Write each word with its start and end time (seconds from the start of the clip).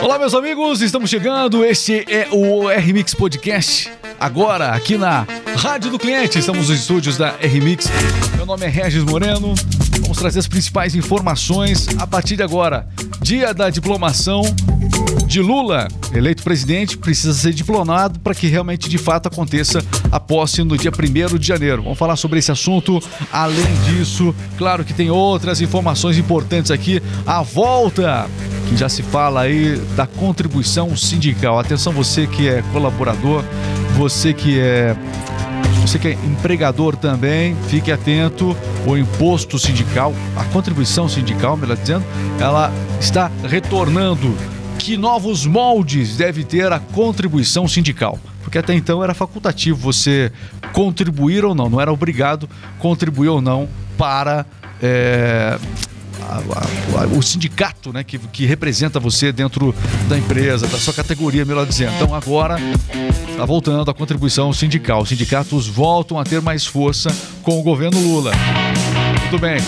Olá, 0.00 0.16
meus 0.16 0.32
amigos, 0.32 0.80
estamos 0.80 1.10
chegando. 1.10 1.64
Este 1.64 2.04
é 2.08 2.28
o 2.30 2.70
R-Mix 2.70 3.14
Podcast. 3.14 3.90
Agora, 4.18 4.70
aqui 4.70 4.96
na 4.96 5.26
Rádio 5.56 5.90
do 5.90 5.98
Cliente, 5.98 6.38
estamos 6.38 6.68
nos 6.68 6.80
estúdios 6.80 7.16
da 7.16 7.34
R-Mix. 7.40 7.86
Meu 8.36 8.46
nome 8.46 8.64
é 8.64 8.68
Regis 8.68 9.02
Moreno. 9.02 9.54
Vamos 10.02 10.16
trazer 10.18 10.38
as 10.38 10.46
principais 10.46 10.94
informações 10.94 11.88
a 11.98 12.06
partir 12.06 12.36
de 12.36 12.42
agora. 12.44 12.88
Dia 13.20 13.52
da 13.52 13.70
diplomação 13.70 14.42
de 15.26 15.42
Lula, 15.42 15.88
eleito 16.14 16.42
presidente, 16.42 16.96
precisa 16.96 17.34
ser 17.34 17.52
diplomado 17.52 18.18
para 18.20 18.34
que 18.34 18.46
realmente 18.46 18.88
de 18.88 18.98
fato 18.98 19.26
aconteça 19.26 19.84
a 20.10 20.20
posse 20.20 20.62
no 20.62 20.78
dia 20.78 20.90
1 20.90 21.36
de 21.36 21.46
janeiro. 21.46 21.82
Vamos 21.82 21.98
falar 21.98 22.16
sobre 22.16 22.38
esse 22.38 22.52
assunto. 22.52 23.02
Além 23.32 23.74
disso, 23.84 24.34
claro 24.56 24.84
que 24.84 24.94
tem 24.94 25.10
outras 25.10 25.60
informações 25.60 26.16
importantes 26.16 26.70
aqui. 26.70 27.02
A 27.26 27.42
volta 27.42 28.26
já 28.76 28.88
se 28.88 29.02
fala 29.02 29.42
aí 29.42 29.76
da 29.96 30.06
contribuição 30.06 30.96
sindical. 30.96 31.58
Atenção 31.58 31.92
você 31.92 32.26
que 32.26 32.48
é 32.48 32.62
colaborador, 32.72 33.42
você 33.96 34.32
que 34.32 34.58
é 34.58 34.96
você 35.88 35.98
que 35.98 36.08
é 36.08 36.12
empregador 36.12 36.96
também, 36.96 37.56
fique 37.68 37.90
atento. 37.90 38.54
O 38.86 38.96
imposto 38.96 39.58
sindical, 39.58 40.14
a 40.36 40.44
contribuição 40.44 41.08
sindical, 41.08 41.56
melhor 41.56 41.78
dizendo, 41.78 42.04
ela 42.38 42.70
está 43.00 43.30
retornando. 43.44 44.34
Que 44.78 44.98
novos 44.98 45.46
moldes 45.46 46.16
deve 46.16 46.44
ter 46.44 46.70
a 46.72 46.78
contribuição 46.78 47.66
sindical? 47.66 48.18
Porque 48.42 48.58
até 48.58 48.74
então 48.74 49.02
era 49.02 49.14
facultativo 49.14 49.78
você 49.78 50.30
contribuir 50.72 51.44
ou 51.44 51.54
não, 51.54 51.68
não 51.68 51.80
era 51.80 51.92
obrigado 51.92 52.48
contribuir 52.78 53.28
ou 53.28 53.40
não 53.40 53.68
para 53.96 54.46
é, 54.82 55.58
a, 56.28 57.02
a, 57.02 57.06
o 57.06 57.22
sindicato 57.22 57.92
né, 57.92 58.04
que, 58.04 58.18
que 58.18 58.44
representa 58.44 59.00
você 59.00 59.32
dentro 59.32 59.74
da 60.08 60.18
empresa, 60.18 60.66
da 60.66 60.78
sua 60.78 60.92
categoria, 60.92 61.44
melhor 61.44 61.66
dizendo. 61.66 61.92
Então 61.94 62.14
agora 62.14 62.56
está 63.30 63.44
voltando 63.44 63.90
a 63.90 63.94
contribuição 63.94 64.52
sindical. 64.52 65.02
Os 65.02 65.08
sindicatos 65.08 65.66
voltam 65.66 66.18
a 66.18 66.24
ter 66.24 66.40
mais 66.40 66.66
força 66.66 67.14
com 67.42 67.58
o 67.58 67.62
governo 67.62 67.98
Lula. 68.00 68.32
Muito 69.22 69.38
bem. 69.38 69.58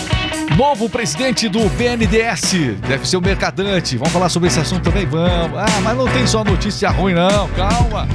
Novo 0.57 0.89
presidente 0.89 1.47
do 1.47 1.59
BNDES, 1.69 2.77
deve 2.87 3.07
ser 3.07 3.17
o 3.17 3.21
Mercadante. 3.21 3.97
Vamos 3.97 4.11
falar 4.11 4.27
sobre 4.29 4.49
esse 4.49 4.59
assunto 4.59 4.83
também? 4.83 5.05
Vamos. 5.05 5.57
Ah, 5.57 5.81
mas 5.81 5.97
não 5.97 6.07
tem 6.07 6.27
só 6.27 6.43
notícia 6.43 6.89
ruim, 6.89 7.13
não. 7.13 7.47
Calma. 7.49 8.07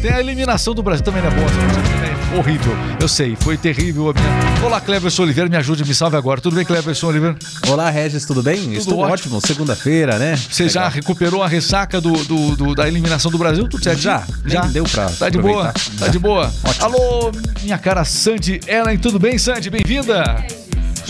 Tem 0.00 0.10
a 0.10 0.18
eliminação 0.18 0.74
do 0.74 0.82
Brasil, 0.82 1.04
também 1.04 1.22
não 1.22 1.28
é 1.28 1.34
boa. 1.34 2.01
É 2.32 2.38
horrível. 2.38 2.72
Eu 3.00 3.08
sei, 3.08 3.36
foi 3.36 3.56
terrível. 3.56 4.10
A 4.10 4.14
minha... 4.14 4.64
Olá, 4.64 4.80
Cleverson 4.80 5.22
Oliveira, 5.24 5.50
me 5.50 5.56
ajude, 5.56 5.84
me 5.84 5.94
salve 5.94 6.16
agora. 6.16 6.40
Tudo 6.40 6.56
bem, 6.56 6.64
Cleverson 6.64 7.08
Oliveira? 7.08 7.36
Olá, 7.68 7.90
Regis, 7.90 8.24
tudo 8.24 8.42
bem? 8.42 8.58
Tudo 8.62 8.76
Estou 8.76 8.98
ótimo. 9.00 9.36
ótimo, 9.36 9.40
segunda-feira, 9.46 10.18
né? 10.18 10.36
Você 10.36 10.68
já 10.68 10.88
recuperou 10.88 11.42
a 11.42 11.48
ressaca 11.48 12.00
do, 12.00 12.12
do- 12.24 12.56
do- 12.56 12.74
da 12.74 12.88
eliminação 12.88 13.30
do 13.30 13.36
Brasil? 13.38 13.68
Tudo 13.68 13.82
certo? 13.82 13.98
Já, 14.00 14.24
já. 14.46 14.62
deu 14.62 14.84
pra 14.84 15.06
Tá 15.10 15.28
de 15.28 15.38
boa, 15.38 15.72
tá 15.98 16.06
Já. 16.06 16.08
de 16.08 16.18
boa. 16.18 16.52
Alô, 16.80 17.32
minha 17.62 17.76
cara 17.78 18.04
Sandy 18.04 18.60
Ellen, 18.66 18.98
tudo 18.98 19.18
bem, 19.18 19.36
Sandy? 19.36 19.68
Bem-vinda. 19.68 20.22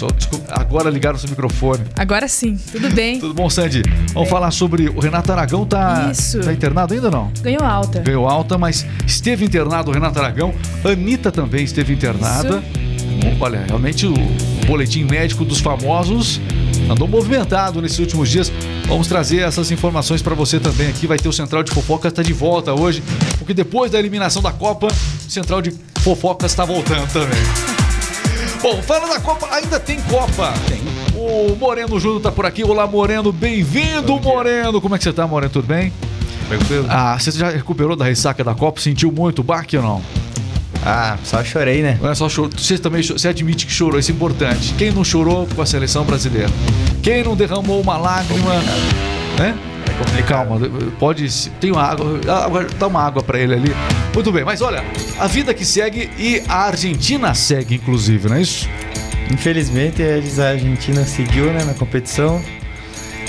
Só, 0.02 0.08
desculpa, 0.08 0.52
agora 0.52 0.90
ligaram 0.90 1.16
seu 1.16 1.30
microfone. 1.30 1.84
Agora 1.96 2.26
sim, 2.26 2.58
tudo 2.72 2.90
bem. 2.90 3.20
Tudo 3.20 3.32
bom, 3.32 3.48
Sandy? 3.48 3.82
Vamos 4.12 4.28
falar 4.28 4.50
sobre 4.50 4.88
o 4.88 4.98
Renato 4.98 5.30
Aragão, 5.30 5.64
tá, 5.64 6.08
Isso. 6.10 6.40
tá 6.40 6.52
internado 6.52 6.92
ainda 6.92 7.06
ou 7.06 7.12
não? 7.12 7.32
Ganhou 7.40 7.62
alta. 7.62 8.00
Ganhou 8.00 8.28
alta, 8.28 8.58
mas 8.58 8.84
esteve 9.06 9.44
internado 9.44 9.92
o 9.92 9.94
Renato 9.94 10.18
Aragão. 10.18 10.52
Anitta 10.84 11.30
também 11.30 11.62
esteve 11.62 11.92
internada. 11.92 12.60
Olha, 13.38 13.64
realmente 13.64 14.04
o 14.04 14.14
boletim 14.66 15.04
médico 15.04 15.44
dos 15.44 15.60
famosos 15.60 16.40
andou 16.90 17.06
movimentado 17.06 17.80
nesses 17.80 18.00
últimos 18.00 18.28
dias. 18.28 18.52
Vamos 18.88 19.06
trazer 19.06 19.42
essas 19.42 19.70
informações 19.70 20.20
para 20.20 20.34
você 20.34 20.58
também 20.58 20.88
aqui. 20.88 21.06
Vai 21.06 21.16
ter 21.16 21.28
o 21.28 21.32
Central 21.32 21.62
de 21.62 21.70
Fofocas, 21.70 22.10
está 22.10 22.24
de 22.24 22.32
volta 22.32 22.74
hoje, 22.74 23.00
porque 23.38 23.54
depois 23.54 23.92
da 23.92 24.00
eliminação 24.00 24.42
da 24.42 24.50
Copa, 24.50 24.88
o 24.88 25.30
Central 25.30 25.62
de 25.62 25.72
Fofocas 26.00 26.50
está 26.50 26.64
voltando 26.64 27.06
também. 27.12 27.71
Bom, 28.62 28.80
falando 28.80 29.10
da 29.10 29.18
Copa, 29.18 29.48
ainda 29.50 29.80
tem 29.80 30.00
Copa. 30.02 30.54
Tem. 30.68 30.80
O 31.16 31.56
Moreno 31.56 31.98
Júnior 31.98 32.22
tá 32.22 32.30
por 32.30 32.46
aqui. 32.46 32.62
Olá, 32.62 32.86
Moreno. 32.86 33.32
Bem-vindo, 33.32 34.20
Moreno. 34.20 34.80
Como 34.80 34.94
é 34.94 34.98
que 34.98 35.02
você 35.02 35.12
tá, 35.12 35.26
Moreno? 35.26 35.52
Tudo 35.52 35.66
bem? 35.66 35.92
Tranquilo? 36.48 36.86
Ah, 36.88 37.18
você 37.18 37.32
já 37.32 37.50
recuperou 37.50 37.96
da 37.96 38.04
ressaca 38.04 38.44
da 38.44 38.54
Copa? 38.54 38.80
Sentiu 38.80 39.10
muito 39.10 39.40
o 39.40 39.42
baque 39.42 39.76
ou 39.76 39.82
não? 39.82 40.02
Ah, 40.86 41.18
só 41.24 41.42
chorei, 41.42 41.82
né? 41.82 41.98
Não 42.00 42.08
é 42.08 42.14
só 42.14 42.28
choro. 42.28 42.50
Você 42.56 42.78
também 42.78 43.02
você 43.02 43.26
admite 43.26 43.66
que 43.66 43.72
chorou, 43.72 43.98
isso 43.98 44.12
é 44.12 44.14
importante. 44.14 44.72
Quem 44.74 44.92
não 44.92 45.02
chorou 45.02 45.48
com 45.56 45.60
a 45.60 45.66
seleção 45.66 46.04
brasileira? 46.04 46.48
Quem 47.02 47.24
não 47.24 47.34
derramou 47.34 47.80
uma 47.80 47.96
lágrima? 47.96 48.54
Né? 49.40 49.58
Calma, 50.26 50.58
pode. 50.98 51.50
Tem 51.60 51.70
uma 51.70 51.82
água. 51.82 52.20
água- 52.44 52.66
Dá 52.78 52.86
uma 52.86 53.02
água 53.02 53.22
pra 53.22 53.38
ele 53.38 53.54
ali. 53.54 53.72
Muito 54.14 54.30
bem, 54.32 54.44
mas 54.44 54.60
olha, 54.60 54.84
a 55.18 55.26
vida 55.26 55.52
que 55.54 55.64
segue 55.64 56.10
e 56.18 56.42
a 56.48 56.66
Argentina 56.66 57.34
segue, 57.34 57.76
inclusive, 57.76 58.28
não 58.28 58.36
é 58.36 58.42
isso? 58.42 58.68
Infelizmente, 59.30 60.02
a 60.02 60.48
Argentina 60.50 61.04
seguiu 61.04 61.46
né, 61.52 61.64
na 61.64 61.74
competição 61.74 62.42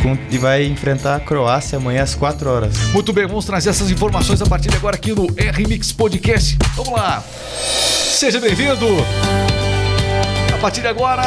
com- 0.02 0.18
e 0.30 0.38
vai 0.38 0.66
enfrentar 0.66 1.16
a 1.16 1.20
Croácia 1.20 1.78
amanhã 1.78 2.04
às 2.04 2.14
4 2.16 2.50
horas. 2.50 2.78
Muito 2.92 3.14
bem, 3.14 3.26
vamos 3.28 3.46
trazer 3.46 3.70
essas 3.70 3.90
informações 3.90 4.42
a 4.42 4.46
partir 4.46 4.70
de 4.70 4.76
agora 4.76 4.96
aqui 4.96 5.14
no 5.14 5.28
R-Mix 5.38 5.92
Podcast. 5.94 6.58
Vamos 6.76 6.92
lá! 6.94 7.24
Seja 8.12 8.40
bem-vindo! 8.42 8.86
A 10.54 10.58
partir 10.58 10.82
de 10.82 10.88
agora, 10.88 11.24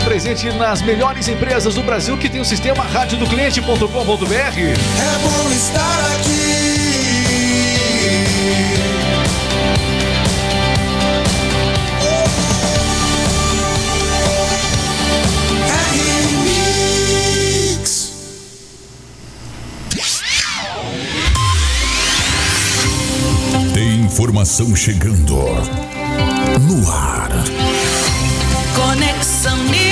presente 0.00 0.50
nas 0.52 0.82
melhores 0.82 1.28
empresas 1.28 1.74
do 1.74 1.82
Brasil 1.82 2.16
que 2.16 2.28
tem 2.28 2.40
o 2.40 2.44
sistema 2.44 2.82
radiodocliente.com.br. 2.84 3.86
É 3.86 5.18
bom 5.22 5.52
estar 5.52 6.00
aqui. 6.16 6.60
Remix. 15.92 18.12
Tem 23.74 24.00
informação 24.00 24.74
chegando 24.76 25.36
no 26.60 26.90
ar. 26.90 27.30
Conexão 28.74 29.56
News, 29.64 29.89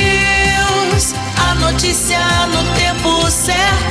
notícia 1.78 2.18
no 2.48 2.64
tempo 2.74 3.30
certo. 3.30 3.87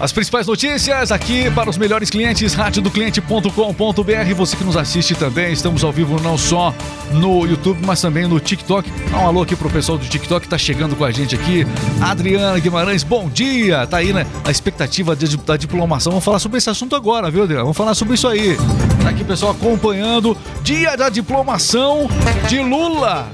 As 0.00 0.12
principais 0.12 0.46
notícias 0.46 1.10
aqui 1.10 1.50
para 1.50 1.68
os 1.68 1.76
melhores 1.76 2.08
clientes, 2.08 2.54
radiodocliente.com.br. 2.54 4.34
Você 4.36 4.56
que 4.56 4.62
nos 4.62 4.76
assiste 4.76 5.16
também, 5.16 5.52
estamos 5.52 5.82
ao 5.82 5.90
vivo 5.92 6.20
não 6.22 6.38
só 6.38 6.72
no 7.12 7.44
YouTube, 7.44 7.80
mas 7.84 8.00
também 8.00 8.28
no 8.28 8.38
TikTok. 8.38 8.88
Dá 9.10 9.18
um 9.18 9.26
alô 9.26 9.42
aqui 9.42 9.56
pro 9.56 9.68
pessoal 9.68 9.98
do 9.98 10.06
TikTok 10.06 10.42
que 10.42 10.48
tá 10.48 10.56
chegando 10.56 10.94
com 10.94 11.04
a 11.04 11.10
gente 11.10 11.34
aqui. 11.34 11.66
Adriana 12.00 12.56
Guimarães, 12.60 13.02
bom 13.02 13.28
dia! 13.28 13.88
Tá 13.88 13.96
aí, 13.96 14.12
né? 14.12 14.24
A 14.44 14.52
expectativa 14.52 15.16
de- 15.16 15.36
da 15.38 15.56
diplomação. 15.56 16.12
Vamos 16.12 16.24
falar 16.24 16.38
sobre 16.38 16.58
esse 16.58 16.70
assunto 16.70 16.94
agora, 16.94 17.28
viu, 17.28 17.42
Adriana? 17.42 17.64
Vamos 17.64 17.76
falar 17.76 17.94
sobre 17.96 18.14
isso 18.14 18.28
aí. 18.28 18.56
Tá 19.02 19.08
aqui 19.10 19.24
pessoal 19.24 19.50
acompanhando. 19.50 20.36
Dia 20.62 20.96
da 20.96 21.08
diplomação 21.08 22.08
de 22.48 22.60
Lula. 22.60 23.28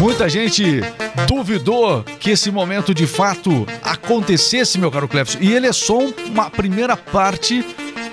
Muita 0.00 0.30
gente 0.30 0.80
duvidou 1.26 2.04
que 2.20 2.30
esse 2.30 2.50
momento 2.50 2.94
de 2.94 3.06
fato 3.06 3.66
acontecesse, 3.82 4.78
meu 4.78 4.90
caro 4.90 5.08
Clefson. 5.08 5.38
E 5.40 5.52
ele 5.52 5.66
é 5.66 5.72
só 5.72 5.98
um- 5.98 6.12
uma 6.26 6.50
primeira 6.50 6.96
parte 6.96 7.64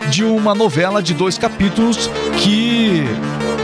de 0.10 0.24
uma 0.24 0.54
novela 0.54 1.02
de 1.02 1.14
dois 1.14 1.38
capítulos 1.38 2.10
que. 2.44 3.04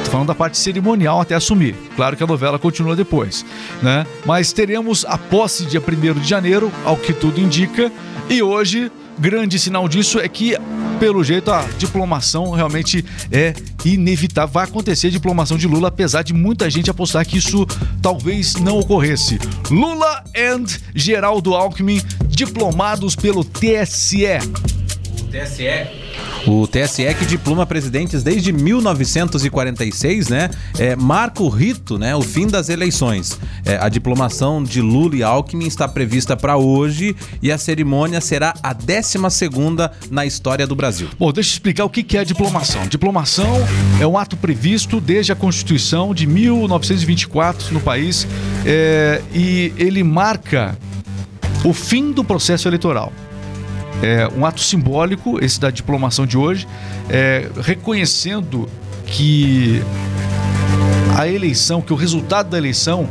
Falando 0.10 0.28
da 0.28 0.36
parte 0.36 0.58
cerimonial 0.58 1.22
até 1.22 1.36
assumir. 1.36 1.74
Claro 1.96 2.18
que 2.18 2.24
a 2.24 2.28
novela 2.28 2.60
continua 2.60 2.96
depois, 2.98 3.46
né? 3.82 4.06
Mas 4.26 4.52
teremos 4.52 5.06
a 5.06 5.18
posse 5.18 5.66
dia 5.66 5.80
1 5.80 6.20
de 6.20 6.28
janeiro, 6.28 6.70
ao 6.84 6.98
que 6.98 7.14
tudo 7.14 7.40
indica. 7.40 7.90
E 8.30 8.42
hoje, 8.44 8.92
grande 9.18 9.58
sinal 9.58 9.88
disso 9.88 10.20
é 10.20 10.28
que, 10.28 10.58
pelo 11.02 11.24
jeito, 11.24 11.50
a 11.50 11.64
diplomação 11.80 12.52
realmente 12.52 13.04
é 13.32 13.56
inevitável. 13.84 14.54
Vai 14.54 14.66
acontecer 14.66 15.08
a 15.08 15.10
diplomação 15.10 15.58
de 15.58 15.68
Lula, 15.68 15.88
apesar 15.88 16.22
de 16.22 16.32
muita 16.32 16.70
gente 16.70 16.92
apostar 16.92 17.26
que 17.26 17.40
isso 17.40 17.66
talvez 18.04 18.54
não 18.58 18.78
ocorresse. 18.78 19.40
Lula 19.72 20.24
and 20.38 20.66
Geraldo 20.94 21.56
Alckmin 21.56 22.04
diplomados 22.28 23.16
pelo 23.16 23.44
TSE. 23.44 24.28
TSE 25.32 26.01
O 26.48 26.68
TSE 26.68 27.14
que 27.18 27.26
diploma 27.26 27.66
presidentes 27.66 28.24
desde 28.24 28.52
1946, 28.52 30.30
né? 30.30 30.50
É, 30.78 30.96
marca 30.96 31.44
o 31.44 31.50
rito, 31.50 31.98
né? 32.00 32.16
O 32.16 32.22
fim 32.22 32.48
das 32.48 32.70
eleições. 32.70 33.40
É, 33.64 33.78
a 33.78 33.90
diplomação 33.90 34.64
de 34.64 34.82
Lula 34.82 35.16
e 35.16 35.24
Alckmin 35.24 35.68
está 35.68 35.88
prevista 35.88 36.36
para 36.36 36.58
hoje 36.58 37.16
e 37.42 37.52
a 37.52 37.58
cerimônia 37.58 38.20
será 38.20 38.54
a 38.64 38.74
12 38.74 39.30
segunda 39.30 39.92
na 40.10 40.26
história 40.26 40.66
do 40.66 40.76
Brasil. 40.76 41.08
Bom, 41.20 41.32
deixa 41.32 41.52
eu 41.52 41.54
explicar 41.54 41.86
o 41.86 41.90
que 41.90 42.18
é 42.18 42.26
diplomação. 42.26 42.88
Diplomação 42.88 43.66
é 44.00 44.08
um 44.08 44.18
ato 44.18 44.36
previsto 44.36 45.00
desde 45.00 45.32
a 45.32 45.36
Constituição 45.36 46.14
de 46.14 46.26
1924 46.26 47.74
no 47.74 47.80
país 47.80 48.28
é, 48.66 49.22
e 49.34 49.74
ele 49.78 50.04
marca 50.04 50.78
o 51.64 51.74
fim 51.74 52.12
do 52.12 52.24
processo 52.24 52.68
eleitoral. 52.68 53.12
É 54.02 54.28
um 54.36 54.46
ato 54.46 54.62
simbólico, 54.62 55.44
esse 55.44 55.60
da 55.60 55.70
diplomação 55.70 56.26
de 56.26 56.38
hoje, 56.38 56.68
é, 57.10 57.50
reconhecendo 57.62 58.68
que 59.06 59.82
a 61.18 61.28
eleição, 61.28 61.82
que 61.82 61.94
o 61.94 61.96
resultado 61.96 62.50
da 62.50 62.58
eleição 62.58 63.08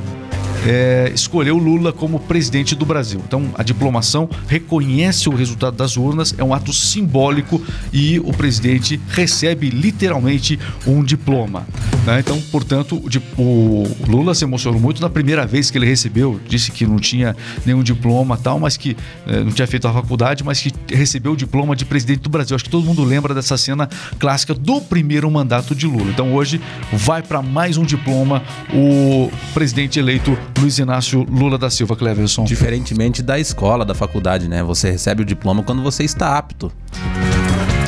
é, 0.67 1.11
escolheu 1.15 1.57
Lula 1.57 1.93
como 1.93 2.19
presidente 2.19 2.75
do 2.75 2.85
Brasil. 2.85 3.23
Então, 3.27 3.51
a 3.55 3.63
diplomação 3.63 4.29
reconhece 4.49 5.29
o 5.29 5.35
resultado 5.35 5.77
das 5.77 5.97
urnas, 5.97 6.35
é 6.37 6.45
um 6.45 6.53
ato 6.53 6.73
simbólico 6.73 7.63
e 7.93 8.19
o 8.21 8.33
presidente 8.33 9.01
recebe 9.09 9.71
literalmente 9.71 10.59
um 10.87 11.03
diploma. 11.03 11.67
Né? 12.07 12.21
Então, 12.21 12.41
portanto, 12.51 13.03
o, 13.37 13.85
Lula 14.09 14.35
se 14.35 14.45
emocionou 14.45 14.81
muito 14.81 15.01
na 15.01 15.11
primeira 15.11 15.47
vez 15.47 15.71
que 15.71 15.79
ele 15.79 15.87
recebeu, 15.87 16.41
disse 16.49 16.71
que 16.71 16.87
não 16.87 16.97
tinha 16.97 17.37
nenhum 17.65 17.83
diploma 17.83 18.37
tal, 18.37 18.59
mas 18.59 18.77
que 18.77 18.97
eh, 19.27 19.41
não 19.41 19.53
tinha 19.53 19.67
feito 19.67 19.87
a 19.87 19.93
faculdade, 19.93 20.43
mas 20.45 20.61
que 20.61 20.73
recebeu 20.89 21.33
o 21.33 21.37
diploma 21.37 21.77
de 21.77 21.85
presidente 21.85 22.21
do 22.21 22.31
Brasil. 22.31 22.55
Acho 22.55 22.65
que 22.65 22.71
todo 22.71 22.85
mundo 22.85 23.05
lembra 23.05 23.35
dessa 23.35 23.57
cena 23.57 23.89
clássica 24.19 24.55
do 24.55 24.81
primeiro 24.81 25.31
mandato 25.31 25.75
de 25.75 25.87
Lula. 25.87 26.11
Então, 26.11 26.35
hoje 26.35 26.61
vai 26.93 27.23
para 27.23 27.43
mais 27.43 27.77
um 27.77 27.85
diploma 27.85 28.43
o 28.73 29.31
presidente 29.53 29.99
eleito 29.99 30.37
Luiz 30.59 30.79
Inácio 30.79 31.27
Lula 31.31 31.59
da 31.59 31.71
Silva 31.71 31.97
Cleverson. 31.97 32.45
Diferentemente 32.45 33.23
da 33.23 33.39
escola, 33.39 33.85
da 33.85 33.95
faculdade, 33.95 34.49
né? 34.49 34.63
Você 34.63 34.91
recebe 34.91 35.23
o 35.23 35.25
diploma 35.25 35.63
quando 35.63 35.83
você 35.83 36.05
está 36.05 36.37
apto. 36.37 36.71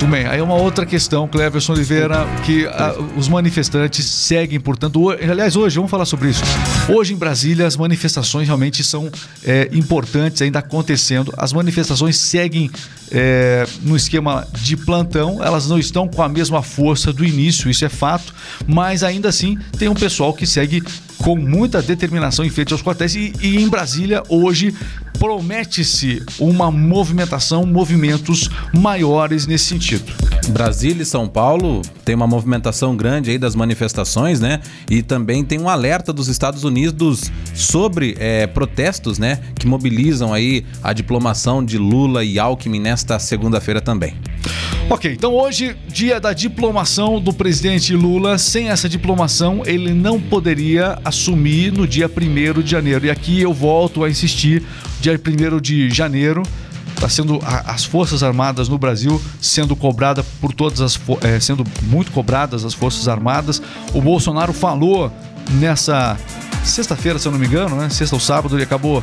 Muito 0.02 0.10
bem, 0.10 0.26
aí 0.26 0.42
uma 0.42 0.54
outra 0.54 0.84
questão, 0.84 1.28
Cleverson 1.28 1.74
Oliveira, 1.74 2.26
que 2.44 2.66
ah, 2.66 2.92
os 3.16 3.28
manifestantes 3.28 4.04
seguem, 4.04 4.58
portanto, 4.58 5.00
ho- 5.00 5.10
aliás, 5.10 5.54
hoje, 5.54 5.76
vamos 5.76 5.90
falar 5.92 6.04
sobre 6.06 6.30
isso. 6.30 6.42
Hoje 6.88 7.14
em 7.14 7.16
Brasília, 7.16 7.66
as 7.66 7.76
manifestações 7.76 8.46
realmente 8.46 8.82
são 8.82 9.10
é, 9.44 9.68
importantes, 9.72 10.42
ainda 10.42 10.58
acontecendo. 10.58 11.32
As 11.36 11.52
manifestações 11.52 12.16
seguem 12.16 12.70
é, 13.10 13.64
no 13.82 13.96
esquema 13.96 14.46
de 14.60 14.76
plantão, 14.76 15.42
elas 15.42 15.68
não 15.68 15.78
estão 15.78 16.08
com 16.08 16.22
a 16.22 16.28
mesma 16.28 16.60
força 16.62 17.12
do 17.12 17.24
início, 17.24 17.70
isso 17.70 17.84
é 17.84 17.88
fato, 17.88 18.34
mas 18.66 19.04
ainda 19.04 19.28
assim 19.28 19.58
tem 19.78 19.88
um 19.88 19.94
pessoal 19.94 20.34
que 20.34 20.46
segue 20.46 20.82
com 21.18 21.36
muita 21.36 21.80
determinação 21.80 22.44
em 22.44 22.50
frente 22.50 22.72
aos 22.72 22.82
quartéis 22.82 23.14
e, 23.14 23.32
e 23.40 23.62
em 23.62 23.68
Brasília 23.68 24.22
hoje 24.28 24.74
promete-se 25.18 26.20
uma 26.38 26.70
movimentação, 26.70 27.64
movimentos 27.64 28.50
maiores 28.72 29.46
nesse 29.46 29.66
sentido. 29.66 30.12
Brasília 30.48 31.02
e 31.02 31.06
São 31.06 31.28
Paulo 31.28 31.82
tem 32.04 32.14
uma 32.14 32.26
movimentação 32.26 32.96
grande 32.96 33.30
aí 33.30 33.38
das 33.38 33.54
manifestações, 33.54 34.40
né? 34.40 34.60
E 34.90 35.02
também 35.02 35.44
tem 35.44 35.60
um 35.60 35.68
alerta 35.68 36.12
dos 36.12 36.28
Estados 36.28 36.64
Unidos 36.64 37.30
sobre 37.54 38.16
é, 38.18 38.46
protestos, 38.46 39.18
né? 39.18 39.40
Que 39.54 39.66
mobilizam 39.66 40.34
aí 40.34 40.64
a 40.82 40.92
diplomação 40.92 41.64
de 41.64 41.78
Lula 41.78 42.24
e 42.24 42.38
Alckmin 42.38 42.80
nesta 42.80 43.18
segunda-feira 43.18 43.80
também. 43.80 44.14
Ok, 44.90 45.10
então 45.12 45.32
hoje, 45.32 45.76
dia 45.88 46.20
da 46.20 46.32
diplomação 46.32 47.20
do 47.20 47.32
presidente 47.32 47.94
Lula. 47.94 48.36
Sem 48.36 48.68
essa 48.68 48.88
diplomação, 48.88 49.62
ele 49.64 49.94
não 49.94 50.20
poderia 50.20 50.98
assumir 51.04 51.72
no 51.72 51.86
dia 51.86 52.10
1 52.10 52.60
de 52.60 52.70
janeiro. 52.70 53.06
E 53.06 53.10
aqui 53.10 53.40
eu 53.40 53.54
volto 53.54 54.04
a 54.04 54.10
insistir: 54.10 54.62
dia 55.00 55.12
1 55.12 55.60
de 55.60 55.88
janeiro. 55.88 56.42
Está 57.02 57.08
sendo 57.08 57.40
a- 57.44 57.72
as 57.72 57.84
Forças 57.84 58.22
Armadas 58.22 58.68
no 58.68 58.78
Brasil 58.78 59.20
sendo 59.40 59.74
cobrada 59.74 60.24
por 60.40 60.52
todas 60.52 60.80
as 60.80 61.00
eh, 61.22 61.40
sendo 61.40 61.64
muito 61.82 62.12
cobradas 62.12 62.64
as 62.64 62.74
Forças 62.74 63.08
Armadas. 63.08 63.60
O 63.92 64.00
Bolsonaro 64.00 64.52
falou 64.52 65.10
nessa 65.50 66.16
sexta-feira, 66.62 67.18
se 67.18 67.26
eu 67.26 67.32
não 67.32 67.40
me 67.40 67.46
engano, 67.48 67.74
né? 67.74 67.90
Sexta 67.90 68.14
ou 68.14 68.20
sábado, 68.20 68.54
ele 68.56 68.62
acabou 68.62 69.02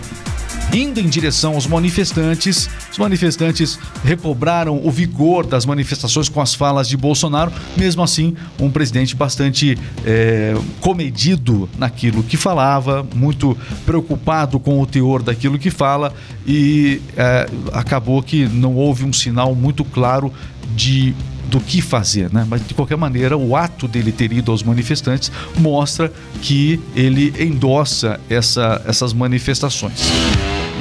indo 0.74 1.00
em 1.00 1.08
direção 1.08 1.54
aos 1.56 1.66
manifestantes. 1.66 2.70
Os 2.92 2.98
manifestantes 2.98 3.80
recobraram 4.04 4.80
o 4.84 4.92
vigor 4.92 5.46
das 5.46 5.66
manifestações 5.66 6.30
com 6.30 6.42
as 6.42 6.54
falas 6.54 6.88
de 6.88 6.96
Bolsonaro. 6.96 7.52
Mesmo 7.76 8.04
assim, 8.04 8.36
um 8.60 8.70
presidente 8.70 9.16
bastante 9.16 9.78
é, 10.06 10.56
comedido 10.80 11.70
naquilo 11.78 12.24
que 12.24 12.38
falava, 12.38 13.06
muito 13.16 13.58
preocupado 13.86 14.60
com 14.60 14.80
o 14.80 14.86
teor 14.86 15.24
daquilo 15.24 15.58
que 15.58 15.72
fala 15.72 16.14
e 16.46 17.02
é, 17.18 17.50
acabou 17.74 18.22
que 18.22 18.48
não 18.48 18.76
houve 18.76 19.06
um 19.06 19.14
sinal 19.14 19.56
muito 19.56 19.84
claro 19.84 20.32
de 20.76 21.16
do 21.50 21.60
que 21.60 21.82
fazer, 21.82 22.32
né? 22.32 22.46
Mas 22.48 22.66
de 22.68 22.76
qualquer 22.76 22.96
maneira, 22.96 23.36
o 23.36 23.56
ato 23.56 23.88
dele 23.88 24.12
ter 24.12 24.32
ido 24.32 24.52
aos 24.52 24.62
manifestantes 24.62 25.32
mostra 25.58 26.14
que 26.44 26.80
ele 26.96 27.34
endossa 27.44 28.20
essa, 28.30 28.82
essas 28.86 29.14
manifestações. 29.14 30.00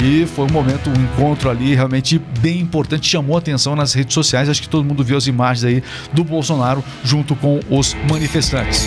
E 0.03 0.27
foi 0.27 0.45
um 0.45 0.53
momento, 0.53 0.91
um 0.91 0.95
encontro 0.95 1.50
ali 1.50 1.75
realmente 1.75 2.21
bem 2.41 2.61
importante, 2.61 3.09
chamou 3.09 3.37
atenção 3.37 3.75
nas 3.75 3.93
redes 3.93 4.15
sociais. 4.15 4.49
Acho 4.49 4.62
que 4.62 4.69
todo 4.69 4.85
mundo 4.85 5.03
viu 5.03 5.17
as 5.17 5.27
imagens 5.27 5.65
aí 5.65 5.83
do 6.12 6.23
Bolsonaro 6.23 6.85
junto 7.05 7.35
com 7.35 7.61
os 7.69 7.95
manifestantes. 8.09 8.87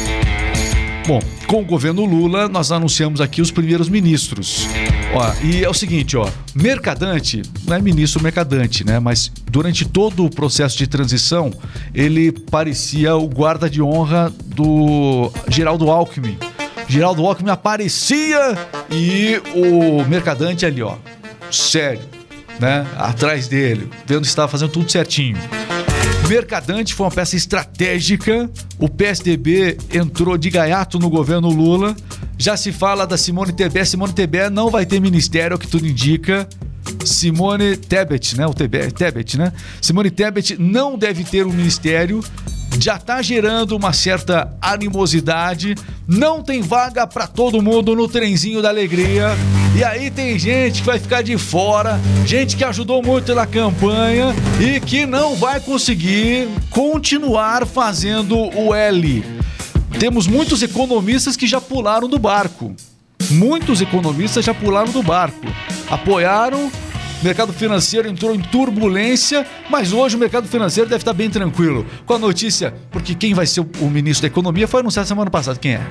Bom, 1.08 1.20
com 1.48 1.62
o 1.62 1.66
governo 1.66 2.06
Lula, 2.06 2.48
nós 2.48 2.72
anunciamos 2.72 3.20
aqui 3.20 3.42
os 3.42 3.52
primeiros 3.52 3.90
ministros. 3.90 4.68
Ó, 5.14 5.34
e 5.44 5.64
é 5.64 5.70
o 5.70 5.74
seguinte, 5.74 6.16
ó, 6.16 6.30
Mercadante, 6.56 7.42
não 7.66 7.76
é 7.76 7.82
ministro 7.82 8.22
Mercadante, 8.22 8.86
né? 8.86 9.00
Mas 9.00 9.32
durante 9.50 9.84
todo 9.84 10.24
o 10.24 10.30
processo 10.30 10.78
de 10.78 10.88
transição, 10.88 11.52
ele 11.94 12.32
parecia 12.32 13.16
o 13.16 13.28
guarda 13.28 13.70
de 13.70 13.82
honra 13.82 14.32
do 14.46 15.32
Geraldo 15.50 15.90
Alckmin. 15.90 16.38
Geraldo 16.92 17.26
Alckmin 17.26 17.50
aparecia 17.50 18.58
e 18.92 19.42
o 19.56 20.04
Mercadante 20.10 20.66
ali, 20.66 20.84
ó, 20.84 20.98
sério, 21.50 22.02
né? 22.60 22.86
Atrás 22.98 23.48
dele, 23.48 23.90
vendo 24.06 24.26
se 24.26 24.32
estava 24.32 24.50
fazendo 24.50 24.72
tudo 24.72 24.92
certinho. 24.92 25.38
Mercadante 26.28 26.94
foi 26.94 27.06
uma 27.06 27.12
peça 27.12 27.38
estratégica. 27.38 28.50
O 28.78 28.90
PSDB 28.90 29.78
entrou 29.94 30.38
de 30.38 30.50
gaiato 30.50 31.00
no 31.00 31.10
governo 31.10 31.48
Lula. 31.50 31.96
Já 32.38 32.58
se 32.58 32.74
fala 32.74 33.08
da 33.08 33.18
Simone 33.18 33.54
Tebet. 33.54 33.88
Simone 33.88 34.12
Tebet 34.12 34.50
não 34.50 34.70
vai 34.70 34.86
ter 34.86 35.00
ministério, 35.00 35.54
é 35.54 35.56
o 35.56 35.60
que 35.60 35.68
tudo 35.68 35.88
indica. 35.88 36.46
Simone 37.06 37.78
Tebet, 37.78 38.38
né? 38.38 38.46
O 38.46 38.54
Tebet, 38.54 38.94
Tebet, 38.94 39.38
né? 39.38 39.54
Simone 39.82 40.12
Tebet 40.12 40.58
não 40.60 40.98
deve 40.98 41.24
ter 41.24 41.46
um 41.46 41.54
ministério. 41.54 42.22
Já 42.80 42.98
tá 42.98 43.22
gerando 43.22 43.76
uma 43.76 43.94
certa 43.94 44.52
animosidade. 44.62 45.76
Não 46.08 46.42
tem 46.42 46.62
vaga 46.62 47.06
para 47.06 47.28
todo 47.28 47.62
mundo 47.62 47.96
no 47.96 48.08
trenzinho 48.08 48.62
da 48.62 48.70
alegria. 48.70 49.30
E 49.76 49.84
aí 49.84 50.12
tem 50.12 50.38
gente 50.38 50.82
que 50.82 50.88
vai 50.88 51.00
ficar 51.00 51.22
de 51.22 51.38
fora, 51.38 52.00
gente 52.26 52.58
que 52.58 52.64
ajudou 52.64 53.02
muito 53.02 53.34
na 53.34 53.46
campanha 53.46 54.36
e 54.60 54.80
que 54.80 55.06
não 55.06 55.36
vai 55.36 55.60
conseguir 55.60 56.50
continuar 56.70 57.66
fazendo 57.66 58.38
o 58.38 58.74
L. 58.74 59.24
Temos 59.98 60.28
muitos 60.28 60.62
economistas 60.62 61.38
que 61.38 61.48
já 61.48 61.62
pularam 61.62 62.08
do 62.08 62.20
barco. 62.20 62.76
Muitos 63.30 63.82
economistas 63.82 64.44
já 64.44 64.54
pularam 64.54 64.92
do 64.92 65.04
barco. 65.04 65.46
Apoiaram, 65.90 66.72
o 67.22 67.26
mercado 67.26 67.54
financeiro 67.54 68.10
entrou 68.10 68.34
em 68.34 68.40
turbulência, 68.40 69.46
mas 69.70 69.94
hoje 69.94 70.16
o 70.16 70.20
mercado 70.20 70.48
financeiro 70.48 70.90
deve 70.90 71.02
estar 71.02 71.14
bem 71.14 71.30
tranquilo. 71.30 71.86
Com 72.06 72.16
a 72.16 72.20
notícia, 72.20 72.74
porque 72.90 73.14
quem 73.14 73.34
vai 73.34 73.46
ser 73.46 73.60
o, 73.80 73.88
ministro 73.90 74.24
da 74.24 74.28
Economia 74.28 74.68
foi 74.68 74.80
anunciado 74.80 75.08
semana 75.08 75.30
passada. 75.30 75.60
Quem 75.60 75.74
é? 75.76 75.82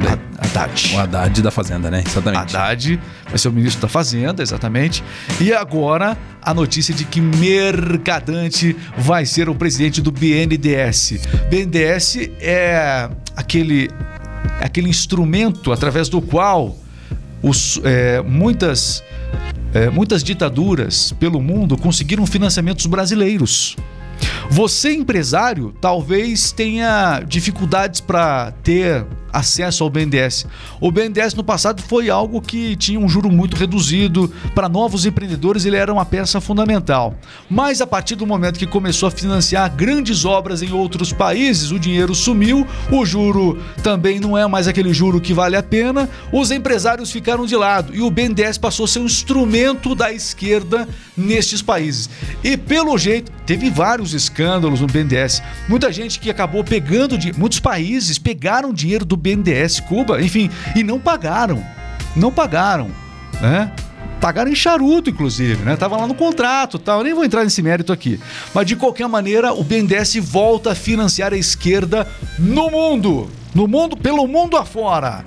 Ha- 0.00 0.26
Haddad. 0.38 0.94
O 0.94 0.98
Haddad 0.98 1.42
da 1.42 1.50
Fazenda, 1.50 1.90
né? 1.90 2.02
Exatamente. 2.06 2.56
Haddad 2.56 3.00
vai 3.28 3.38
ser 3.38 3.48
o 3.48 3.52
ministro 3.52 3.80
da 3.82 3.88
Fazenda, 3.88 4.42
exatamente. 4.42 5.02
E 5.40 5.52
agora 5.52 6.16
a 6.42 6.52
notícia 6.52 6.92
de 6.92 7.04
que 7.04 7.20
Mercadante 7.20 8.76
vai 8.98 9.24
ser 9.24 9.48
o 9.48 9.54
presidente 9.54 10.00
do 10.02 10.10
BNDES. 10.10 11.20
BNDES 11.48 12.28
é 12.40 13.08
aquele, 13.36 13.88
é 14.60 14.64
aquele 14.64 14.88
instrumento 14.88 15.72
através 15.72 16.08
do 16.08 16.20
qual 16.20 16.76
os, 17.42 17.80
é, 17.84 18.20
muitas, 18.22 19.02
é, 19.76 19.90
muitas 19.90 20.24
ditaduras 20.24 21.12
pelo 21.20 21.38
mundo 21.38 21.76
conseguiram 21.76 22.24
financiamentos 22.24 22.86
brasileiros. 22.86 23.76
Você, 24.48 24.94
empresário, 24.94 25.74
talvez 25.78 26.50
tenha 26.50 27.20
dificuldades 27.20 28.00
para 28.00 28.52
ter 28.62 29.04
acesso 29.36 29.84
ao 29.84 29.90
BNDES. 29.90 30.46
O 30.80 30.90
BNDES 30.90 31.34
no 31.34 31.44
passado 31.44 31.82
foi 31.82 32.08
algo 32.08 32.40
que 32.40 32.74
tinha 32.76 32.98
um 32.98 33.08
juro 33.08 33.30
muito 33.30 33.56
reduzido. 33.56 34.32
Para 34.54 34.68
novos 34.68 35.04
empreendedores, 35.04 35.64
ele 35.64 35.76
era 35.76 35.92
uma 35.92 36.06
peça 36.06 36.40
fundamental. 36.40 37.14
Mas 37.48 37.80
a 37.80 37.86
partir 37.86 38.14
do 38.14 38.26
momento 38.26 38.58
que 38.58 38.66
começou 38.66 39.08
a 39.08 39.10
financiar 39.10 39.70
grandes 39.74 40.24
obras 40.24 40.62
em 40.62 40.72
outros 40.72 41.12
países, 41.12 41.70
o 41.70 41.78
dinheiro 41.78 42.14
sumiu, 42.14 42.66
o 42.90 43.04
juro 43.04 43.62
também 43.82 44.18
não 44.18 44.38
é 44.38 44.46
mais 44.46 44.66
aquele 44.66 44.92
juro 44.94 45.20
que 45.20 45.34
vale 45.34 45.56
a 45.56 45.62
pena, 45.62 46.08
os 46.32 46.50
empresários 46.50 47.12
ficaram 47.12 47.44
de 47.44 47.56
lado 47.56 47.94
e 47.94 48.00
o 48.00 48.10
BNDES 48.10 48.56
passou 48.56 48.84
a 48.84 48.88
ser 48.88 49.00
um 49.00 49.06
instrumento 49.06 49.94
da 49.94 50.12
esquerda 50.12 50.88
nestes 51.16 51.60
países. 51.60 52.08
E 52.42 52.56
pelo 52.56 52.96
jeito, 52.96 53.30
teve 53.44 53.68
vários 53.68 54.14
escândalos 54.14 54.80
no 54.80 54.86
BNDES. 54.86 55.42
Muita 55.68 55.92
gente 55.92 56.18
que 56.18 56.30
acabou 56.30 56.64
pegando 56.64 57.18
de 57.18 57.32
muitos 57.38 57.60
países 57.60 58.18
pegaram 58.18 58.72
dinheiro 58.72 59.04
do 59.04 59.16
BNDES, 59.26 59.80
Cuba, 59.80 60.22
enfim, 60.22 60.48
e 60.76 60.84
não 60.84 61.00
pagaram. 61.00 61.64
Não 62.14 62.30
pagaram, 62.30 62.90
né? 63.40 63.72
Pagaram 64.20 64.50
em 64.50 64.54
charuto, 64.54 65.10
inclusive, 65.10 65.62
né? 65.64 65.76
Tava 65.76 65.96
lá 65.96 66.06
no 66.06 66.14
contrato, 66.14 66.78
tal. 66.78 66.98
Eu 66.98 67.04
nem 67.04 67.14
vou 67.14 67.24
entrar 67.24 67.42
nesse 67.42 67.60
mérito 67.60 67.92
aqui. 67.92 68.20
Mas 68.54 68.66
de 68.66 68.76
qualquer 68.76 69.08
maneira, 69.08 69.52
o 69.52 69.64
BNDES 69.64 70.16
volta 70.20 70.72
a 70.72 70.74
financiar 70.74 71.32
a 71.32 71.36
esquerda 71.36 72.06
no 72.38 72.70
mundo, 72.70 73.28
no 73.54 73.66
mundo, 73.66 73.96
pelo 73.96 74.26
mundo 74.28 74.56
afora. 74.56 75.24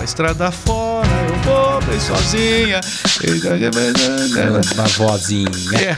A 0.00 0.04
estrada 0.04 0.50
fora, 0.50 1.06
eu 1.28 1.36
vou 1.40 1.82
bem 1.82 2.00
sozinha. 2.00 2.80
Uma 4.74 4.88
vozinha. 4.88 5.50
É. 5.78 5.96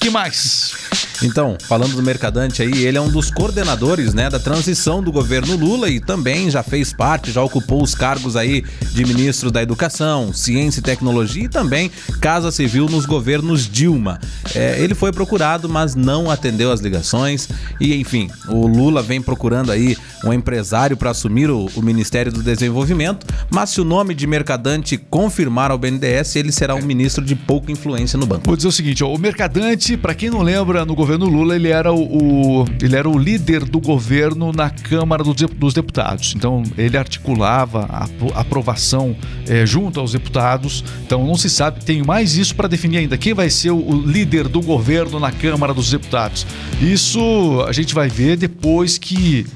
Que 0.00 0.10
mais? 0.10 0.81
Então, 1.22 1.56
falando 1.68 1.94
do 1.94 2.02
Mercadante 2.02 2.62
aí, 2.62 2.84
ele 2.84 2.98
é 2.98 3.00
um 3.00 3.08
dos 3.08 3.30
coordenadores, 3.30 4.12
né, 4.12 4.28
da 4.28 4.40
transição 4.40 5.02
do 5.02 5.12
governo 5.12 5.56
Lula 5.56 5.88
e 5.88 6.00
também 6.00 6.50
já 6.50 6.62
fez 6.62 6.92
parte, 6.92 7.30
já 7.30 7.40
ocupou 7.42 7.82
os 7.82 7.94
cargos 7.94 8.34
aí 8.34 8.64
de 8.92 9.04
ministro 9.04 9.50
da 9.50 9.62
Educação, 9.62 10.32
Ciência 10.32 10.80
e 10.80 10.82
Tecnologia 10.82 11.44
e 11.44 11.48
também 11.48 11.90
Casa 12.20 12.50
Civil 12.50 12.86
nos 12.86 13.06
governos 13.06 13.68
Dilma. 13.68 14.20
É, 14.54 14.82
ele 14.82 14.94
foi 14.94 15.12
procurado, 15.12 15.68
mas 15.68 15.94
não 15.94 16.30
atendeu 16.30 16.72
as 16.72 16.80
ligações 16.80 17.48
e, 17.80 17.94
enfim, 17.94 18.28
o 18.48 18.66
Lula 18.66 19.00
vem 19.00 19.22
procurando 19.22 19.70
aí 19.70 19.96
um 20.24 20.32
empresário 20.32 20.96
para 20.96 21.10
assumir 21.10 21.50
o, 21.50 21.68
o 21.76 21.82
Ministério 21.82 22.32
do 22.32 22.42
Desenvolvimento, 22.42 23.26
mas 23.48 23.70
se 23.70 23.80
o 23.80 23.84
nome 23.84 24.14
de 24.14 24.26
Mercadante 24.26 24.96
confirmar 24.96 25.70
ao 25.70 25.78
BNDES, 25.78 26.36
ele 26.36 26.50
será 26.50 26.74
um 26.74 26.82
ministro 26.82 27.24
de 27.24 27.36
pouca 27.36 27.70
influência 27.70 28.18
no 28.18 28.26
banco. 28.26 28.42
Vou 28.46 28.56
dizer 28.56 28.68
o 28.68 28.72
seguinte, 28.72 29.04
ó, 29.04 29.12
o 29.12 29.18
Mercadante, 29.18 29.96
para 29.96 30.14
quem 30.14 30.28
não 30.30 30.42
lembra, 30.42 30.84
no 30.84 30.94
governo 30.94 31.11
Lula, 31.16 31.54
ele 31.56 31.68
era 31.68 31.92
o, 31.92 32.60
o- 32.62 32.64
ele 32.80 32.96
era 32.96 33.08
o 33.08 33.18
líder 33.18 33.64
do 33.64 33.80
governo 33.80 34.52
na 34.52 34.70
Câmara 34.70 35.22
dos, 35.24 35.34
Dep- 35.36 35.54
dos 35.54 35.74
Deputados. 35.74 36.34
Então, 36.36 36.62
ele 36.78 36.96
articulava 36.96 37.86
a 37.88 38.04
apro- 38.04 38.32
aprovação 38.34 39.16
eh, 39.48 39.64
junto 39.66 40.00
aos 40.00 40.12
deputados. 40.12 40.84
Então, 41.04 41.24
não 41.26 41.36
se 41.36 41.48
sabe, 41.50 41.84
tem 41.84 42.02
mais 42.02 42.36
isso 42.36 42.54
para 42.54 42.68
definir 42.68 42.98
ainda. 42.98 43.16
Quem 43.18 43.34
vai 43.34 43.50
ser 43.50 43.70
o, 43.70 43.76
o 43.78 44.00
líder 44.06 44.48
do 44.48 44.60
governo 44.60 45.18
na 45.20 45.30
Câmara 45.32 45.72
dos 45.74 45.90
Deputados? 45.90 46.46
Isso 46.80 47.64
a 47.66 47.72
gente 47.72 47.94
vai 47.94 48.08
ver 48.08 48.36
depois 48.36 48.98
que 48.98 49.46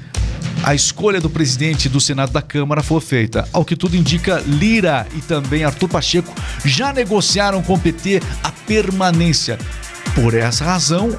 a 0.63 0.73
escolha 0.73 1.21
do 1.21 1.29
presidente 1.29 1.87
do 1.87 2.01
Senado 2.01 2.31
da 2.31 2.41
Câmara 2.41 2.81
for 2.81 2.99
feita. 2.99 3.47
Ao 3.53 3.63
que 3.63 3.75
tudo 3.75 3.95
indica, 3.95 4.43
Lira 4.47 5.05
e 5.15 5.21
também 5.21 5.63
Arthur 5.63 5.87
Pacheco 5.87 6.33
já 6.65 6.91
negociaram 6.91 7.61
com 7.61 7.73
o 7.75 7.79
PT 7.79 8.21
a 8.43 8.51
permanência. 8.51 9.57
Por 10.19 10.33
essa 10.33 10.65
razão, 10.65 11.15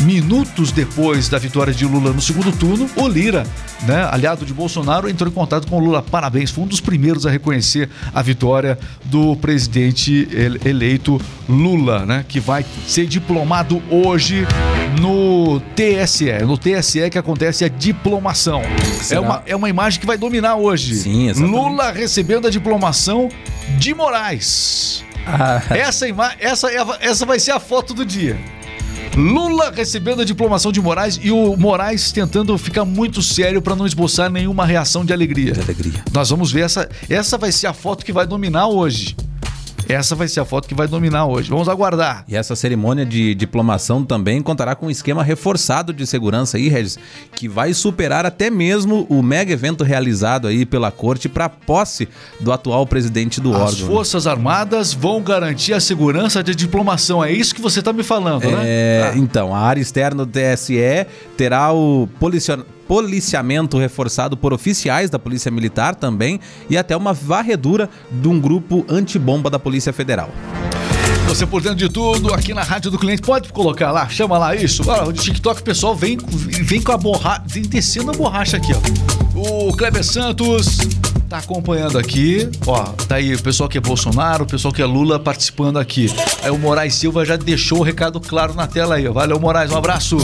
minutos 0.00 0.72
depois 0.72 1.28
da 1.28 1.38
vitória 1.38 1.72
de 1.74 1.84
Lula 1.84 2.14
no 2.14 2.20
segundo 2.20 2.50
turno, 2.50 2.88
o 2.96 3.06
Lira, 3.06 3.46
né, 3.86 4.08
aliado 4.10 4.46
de 4.46 4.54
Bolsonaro, 4.54 5.06
entrou 5.06 5.30
em 5.30 5.32
contato 5.34 5.68
com 5.68 5.76
o 5.76 5.78
Lula. 5.80 6.00
Parabéns, 6.00 6.50
foi 6.50 6.64
um 6.64 6.66
dos 6.66 6.80
primeiros 6.80 7.26
a 7.26 7.30
reconhecer 7.30 7.90
a 8.14 8.22
vitória 8.22 8.78
do 9.04 9.36
presidente 9.36 10.26
ele- 10.32 10.58
eleito 10.64 11.20
Lula, 11.46 12.06
né, 12.06 12.24
que 12.26 12.40
vai 12.40 12.64
ser 12.86 13.06
diplomado 13.06 13.82
hoje 13.90 14.46
no 14.98 15.60
TSE. 15.76 16.32
No 16.46 16.56
TSE 16.56 17.10
que 17.10 17.18
acontece 17.18 17.66
a 17.66 17.68
diplomação. 17.68 18.62
É 19.10 19.20
uma, 19.20 19.42
é 19.44 19.54
uma 19.54 19.68
imagem 19.68 20.00
que 20.00 20.06
vai 20.06 20.16
dominar 20.16 20.56
hoje. 20.56 20.94
Sim, 20.96 21.28
exatamente. 21.28 21.54
Lula 21.54 21.92
recebendo 21.92 22.46
a 22.48 22.50
diplomação 22.50 23.28
de 23.78 23.92
Moraes. 23.94 25.04
Essa, 25.70 26.08
ima 26.08 26.32
essa, 26.38 26.70
é 26.70 26.78
essa 27.00 27.26
vai 27.26 27.38
ser 27.38 27.52
a 27.52 27.60
foto 27.60 27.92
do 27.94 28.04
dia. 28.04 28.38
Lula 29.16 29.72
recebendo 29.74 30.22
a 30.22 30.24
diplomação 30.24 30.70
de 30.70 30.80
Moraes 30.80 31.18
e 31.20 31.30
o 31.30 31.56
Moraes 31.56 32.12
tentando 32.12 32.56
ficar 32.56 32.84
muito 32.84 33.20
sério 33.20 33.60
para 33.60 33.74
não 33.74 33.86
esboçar 33.86 34.30
nenhuma 34.30 34.64
reação 34.64 35.04
de 35.04 35.12
alegria. 35.12 35.52
De 35.52 35.60
alegria. 35.60 36.04
Nós 36.12 36.30
vamos 36.30 36.52
ver 36.52 36.60
essa. 36.60 36.88
Essa 37.08 37.36
vai 37.36 37.50
ser 37.50 37.66
a 37.66 37.72
foto 37.72 38.04
que 38.04 38.12
vai 38.12 38.26
dominar 38.26 38.68
hoje. 38.68 39.16
Essa 39.88 40.14
vai 40.14 40.28
ser 40.28 40.40
a 40.40 40.44
foto 40.44 40.68
que 40.68 40.74
vai 40.74 40.86
dominar 40.86 41.24
hoje. 41.26 41.48
Vamos 41.48 41.68
aguardar. 41.68 42.24
E 42.28 42.36
essa 42.36 42.54
cerimônia 42.54 43.06
de 43.06 43.34
diplomação 43.34 44.04
também 44.04 44.42
contará 44.42 44.74
com 44.74 44.86
um 44.86 44.90
esquema 44.90 45.22
reforçado 45.24 45.92
de 45.92 46.06
segurança 46.06 46.56
aí, 46.58 46.68
Regis, 46.68 46.98
que 47.34 47.48
vai 47.48 47.72
superar 47.72 48.26
até 48.26 48.50
mesmo 48.50 49.06
o 49.08 49.22
mega 49.22 49.52
evento 49.52 49.82
realizado 49.84 50.46
aí 50.46 50.66
pela 50.66 50.90
corte 50.90 51.28
para 51.28 51.48
posse 51.48 52.06
do 52.38 52.52
atual 52.52 52.86
presidente 52.86 53.40
do 53.40 53.54
As 53.54 53.72
órgão. 53.74 53.86
Forças 53.86 54.26
Armadas 54.26 54.92
vão 54.92 55.22
garantir 55.22 55.72
a 55.72 55.80
segurança 55.80 56.42
de 56.42 56.54
diplomação. 56.54 57.24
É 57.24 57.32
isso 57.32 57.54
que 57.54 57.60
você 57.62 57.78
está 57.78 57.92
me 57.92 58.02
falando, 58.02 58.44
né? 58.50 58.62
É, 58.64 59.10
Ah. 59.14 59.16
Então, 59.16 59.54
a 59.54 59.58
área 59.58 59.80
externa 59.80 60.24
do 60.24 60.30
TSE 60.30 61.06
terá 61.36 61.72
o 61.72 62.08
policio- 62.20 62.64
policiamento 62.88 63.78
reforçado 63.78 64.36
por 64.36 64.52
oficiais 64.52 65.10
da 65.10 65.18
Polícia 65.18 65.50
Militar 65.50 65.94
também 65.94 66.40
e 66.70 66.76
até 66.76 66.96
uma 66.96 67.12
varredura 67.12 67.88
de 68.10 68.26
um 68.26 68.40
grupo 68.40 68.84
antibomba 68.88 69.50
da 69.50 69.58
Polícia 69.58 69.92
Federal. 69.92 70.30
Você 71.28 71.46
por 71.46 71.60
dentro 71.60 71.76
de 71.76 71.90
tudo, 71.90 72.32
aqui 72.32 72.54
na 72.54 72.62
Rádio 72.62 72.90
do 72.90 72.98
Cliente, 72.98 73.20
pode 73.20 73.52
colocar 73.52 73.92
lá, 73.92 74.08
chama 74.08 74.38
lá 74.38 74.56
isso. 74.56 74.90
Ah, 74.90 75.04
o 75.04 75.12
TikTok, 75.12 75.62
pessoal 75.62 75.94
vem, 75.94 76.16
vem 76.16 76.80
com 76.80 76.90
a 76.90 76.96
borracha, 76.96 77.42
vem 77.46 77.62
descendo 77.62 78.10
a 78.10 78.14
borracha 78.14 78.56
aqui, 78.56 78.72
ó. 78.72 79.68
O 79.68 79.76
Kleber 79.76 80.02
Santos 80.02 80.78
tá 81.28 81.36
acompanhando 81.36 81.98
aqui, 81.98 82.48
ó, 82.66 82.82
tá 83.06 83.16
aí 83.16 83.34
o 83.34 83.42
pessoal 83.42 83.68
que 83.68 83.76
é 83.76 83.80
Bolsonaro, 83.80 84.44
o 84.44 84.46
pessoal 84.46 84.72
que 84.72 84.80
é 84.80 84.86
Lula 84.86 85.20
participando 85.20 85.78
aqui. 85.78 86.10
Aí 86.42 86.50
o 86.50 86.56
Moraes 86.56 86.94
Silva 86.94 87.22
já 87.26 87.36
deixou 87.36 87.80
o 87.80 87.82
recado 87.82 88.18
claro 88.18 88.54
na 88.54 88.66
tela 88.66 88.94
aí, 88.94 89.06
ó. 89.06 89.12
Valeu, 89.12 89.38
Moraes, 89.38 89.70
um 89.70 89.76
abraço. 89.76 90.16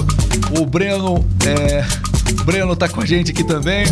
O 0.58 0.64
Breno, 0.64 1.22
é... 1.44 2.13
Breno 2.44 2.76
tá 2.76 2.88
com 2.88 3.00
a 3.00 3.06
gente 3.06 3.30
aqui 3.30 3.44
também. 3.44 3.84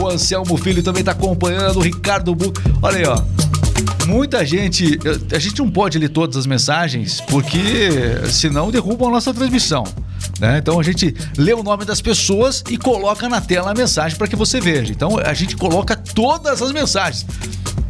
O 0.00 0.08
Anselmo 0.08 0.56
Filho 0.56 0.82
também 0.82 1.04
tá 1.04 1.12
acompanhando. 1.12 1.78
O 1.78 1.82
Ricardo 1.82 2.34
Bu. 2.34 2.52
Olha 2.82 2.98
aí, 2.98 3.04
ó. 3.04 3.22
Muita 4.06 4.44
gente. 4.44 4.98
A 5.32 5.38
gente 5.38 5.58
não 5.58 5.70
pode 5.70 5.98
ler 5.98 6.08
todas 6.08 6.36
as 6.36 6.46
mensagens, 6.46 7.20
porque 7.20 7.90
senão 8.30 8.70
derrubam 8.70 9.08
a 9.08 9.12
nossa 9.12 9.34
transmissão. 9.34 9.84
Né? 10.40 10.58
Então 10.58 10.78
a 10.80 10.82
gente 10.82 11.14
lê 11.36 11.52
o 11.52 11.62
nome 11.62 11.84
das 11.84 12.00
pessoas 12.00 12.62
e 12.70 12.78
coloca 12.78 13.28
na 13.28 13.40
tela 13.40 13.70
a 13.70 13.74
mensagem 13.74 14.16
para 14.16 14.28
que 14.28 14.36
você 14.36 14.60
veja. 14.60 14.92
Então 14.92 15.18
a 15.18 15.34
gente 15.34 15.56
coloca 15.56 15.96
todas 15.96 16.62
as 16.62 16.72
mensagens. 16.72 17.26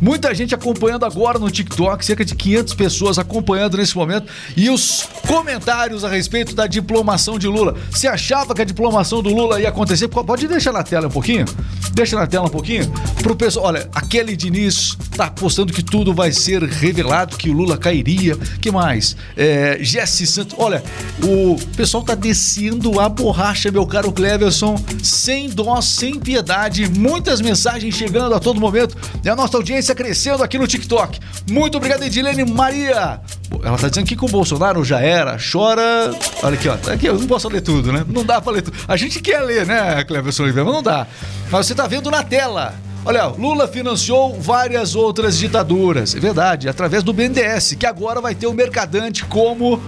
Muita 0.01 0.35
gente 0.35 0.55
acompanhando 0.55 1.05
agora 1.05 1.39
no 1.39 1.51
TikTok, 1.51 2.05
cerca 2.05 2.25
de 2.25 2.35
500 2.35 2.75
pessoas 2.75 3.19
acompanhando 3.19 3.77
nesse 3.77 3.97
momento. 3.97 4.31
E 4.57 4.71
os 4.71 5.09
comentários 5.27 6.05
a 6.05 6.09
respeito 6.09 6.55
da 6.55 6.67
diplomação 6.67 7.39
de 7.39 7.49
Lula. 7.49 7.75
Você 7.91 8.07
achava 8.07 8.55
que 8.55 8.63
a 8.63 8.65
diplomação 8.65 9.23
do 9.23 9.31
Lula 9.31 9.61
ia 9.61 9.69
acontecer? 9.69 10.09
Pode 10.09 10.47
deixar 10.47 10.73
na 10.73 10.83
tela 10.83 11.09
um 11.09 11.11
pouquinho? 11.11 11.45
Deixa 11.93 12.17
na 12.17 12.27
tela 12.27 12.47
um 12.47 12.51
pouquinho. 12.51 12.91
Pro 13.23 13.35
pessoal, 13.35 13.67
olha, 13.67 13.89
a 13.95 14.01
Kelly 14.01 14.37
Diniz 14.37 14.97
tá 15.17 15.29
postando 15.29 15.73
que 15.73 15.83
tudo 15.83 16.15
vai 16.15 16.31
ser 16.31 16.63
revelado, 16.63 17.37
que 17.37 17.51
o 17.51 17.53
Lula 17.53 17.77
cairia. 17.77 18.37
que 18.61 18.71
mais? 18.71 19.17
É, 19.37 19.79
Jesse 19.81 20.27
Santos, 20.27 20.55
olha, 20.59 20.83
o 21.23 21.57
pessoal 21.77 22.05
tá 22.05 22.15
descendo 22.15 23.01
a 23.01 23.09
borracha, 23.09 23.71
meu 23.71 23.85
caro 23.87 24.13
Cleverson, 24.13 24.77
sem 25.03 25.49
dó, 25.49 25.81
sem 25.81 26.21
piedade. 26.21 26.89
Muitas 26.89 27.41
mensagens 27.41 27.95
chegando 27.95 28.35
a 28.35 28.39
todo 28.39 28.61
momento. 28.61 28.97
E 29.25 29.29
a 29.29 29.35
nossa 29.35 29.57
audiência 29.57 29.88
crescendo 29.95 30.43
aqui 30.43 30.59
no 30.59 30.67
TikTok. 30.67 31.19
Muito 31.51 31.77
obrigado, 31.77 32.03
Edilene 32.03 32.45
Maria. 32.45 33.21
Ela 33.63 33.79
tá 33.79 33.89
dizendo 33.89 34.07
que 34.07 34.17
com 34.17 34.27
o 34.27 34.29
Bolsonaro 34.29 34.85
já 34.85 35.01
era, 35.01 35.37
chora. 35.39 36.11
Olha 36.43 36.55
aqui, 36.55 36.69
ó. 36.69 36.77
Tá 36.77 36.93
aqui, 36.93 37.07
eu 37.07 37.19
não 37.19 37.27
posso 37.27 37.49
ler 37.49 37.61
tudo, 37.61 37.93
né? 37.93 38.05
Não 38.09 38.25
dá 38.25 38.41
pra 38.41 38.53
ler 38.53 38.63
tudo. 38.63 38.77
A 38.87 38.97
gente 38.97 39.21
quer 39.21 39.41
ler, 39.41 39.67
né, 39.67 40.05
Cleverson 40.05 40.45
Oliveira? 40.45 40.65
Mas 40.67 40.75
não 40.75 40.83
dá. 40.83 41.07
Mas 41.51 41.67
você 41.67 41.75
tá 41.75 41.87
vendo 41.87 42.11
na 42.11 42.23
tela. 42.23 42.75
Olha, 43.05 43.27
Lula 43.27 43.67
financiou 43.67 44.39
várias 44.39 44.95
outras 44.95 45.39
ditaduras. 45.39 46.15
É 46.15 46.21
verdade, 46.21 46.69
através 46.69 47.03
do 47.03 47.13
BNDES, 47.13 47.77
que 47.79 47.87
agora 47.87 48.21
vai 48.21 48.35
ter 48.35 48.47
o 48.47 48.53
Mercadante 48.53 49.25
como 49.25 49.81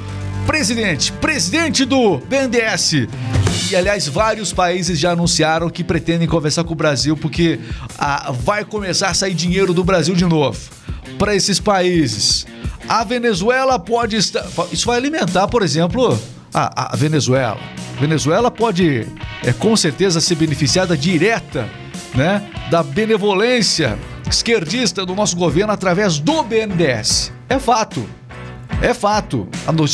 presidente. 0.47 1.12
Presidente 1.12 1.85
do 1.85 2.18
BNDES. 2.18 3.09
E, 3.70 3.76
aliás, 3.76 4.09
vários 4.09 4.52
países 4.52 4.99
já 4.99 5.12
anunciaram 5.12 5.70
que 5.70 5.85
pretendem 5.85 6.26
conversar 6.26 6.64
com 6.64 6.73
o 6.73 6.76
Brasil 6.76 7.16
porque 7.16 7.61
ah, 7.99 8.32
vai 8.32 8.64
começar 8.64 9.09
a 9.09 9.14
sair 9.14 9.35
dinheiro 9.35 9.73
do 9.73 9.85
Brasil 9.85 10.14
de 10.14 10.25
novo 10.25 10.59
para 11.18 11.35
esses 11.35 11.61
países. 11.61 12.47
A 12.88 13.04
Venezuela 13.04 13.78
pode 13.78 14.16
estar. 14.16 14.44
Isso 14.73 14.87
vai 14.87 14.97
alimentar, 14.97 15.47
por 15.47 15.62
exemplo, 15.62 16.18
a, 16.52 16.92
a 16.92 16.97
Venezuela. 16.97 17.61
Venezuela 18.00 18.50
pode, 18.50 19.06
é, 19.44 19.52
com 19.52 19.76
certeza, 19.76 20.20
ser 20.20 20.35
beneficiada 20.35 20.97
direta 20.97 21.68
né, 22.14 22.42
da 22.70 22.82
benevolência 22.82 23.99
esquerdista 24.28 25.04
do 25.04 25.14
nosso 25.14 25.37
governo 25.37 25.73
através 25.73 26.18
do 26.18 26.42
BNDES. 26.42 27.32
É 27.49 27.59
fato. 27.59 28.19
É 28.82 28.94
fato. 28.94 29.46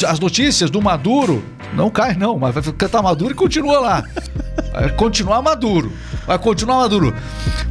As 0.08 0.20
notícias 0.20 0.70
do 0.70 0.80
Maduro 0.80 1.44
não 1.74 1.90
caem, 1.90 2.16
não, 2.16 2.38
mas 2.38 2.54
vai 2.54 2.62
cantar 2.72 3.02
Maduro 3.02 3.32
e 3.32 3.34
continua 3.34 3.80
lá. 3.80 4.04
Vai 4.72 4.90
continuar 4.90 5.42
Maduro. 5.42 5.92
Vai 6.26 6.38
continuar 6.38 6.76
Maduro. 6.78 7.14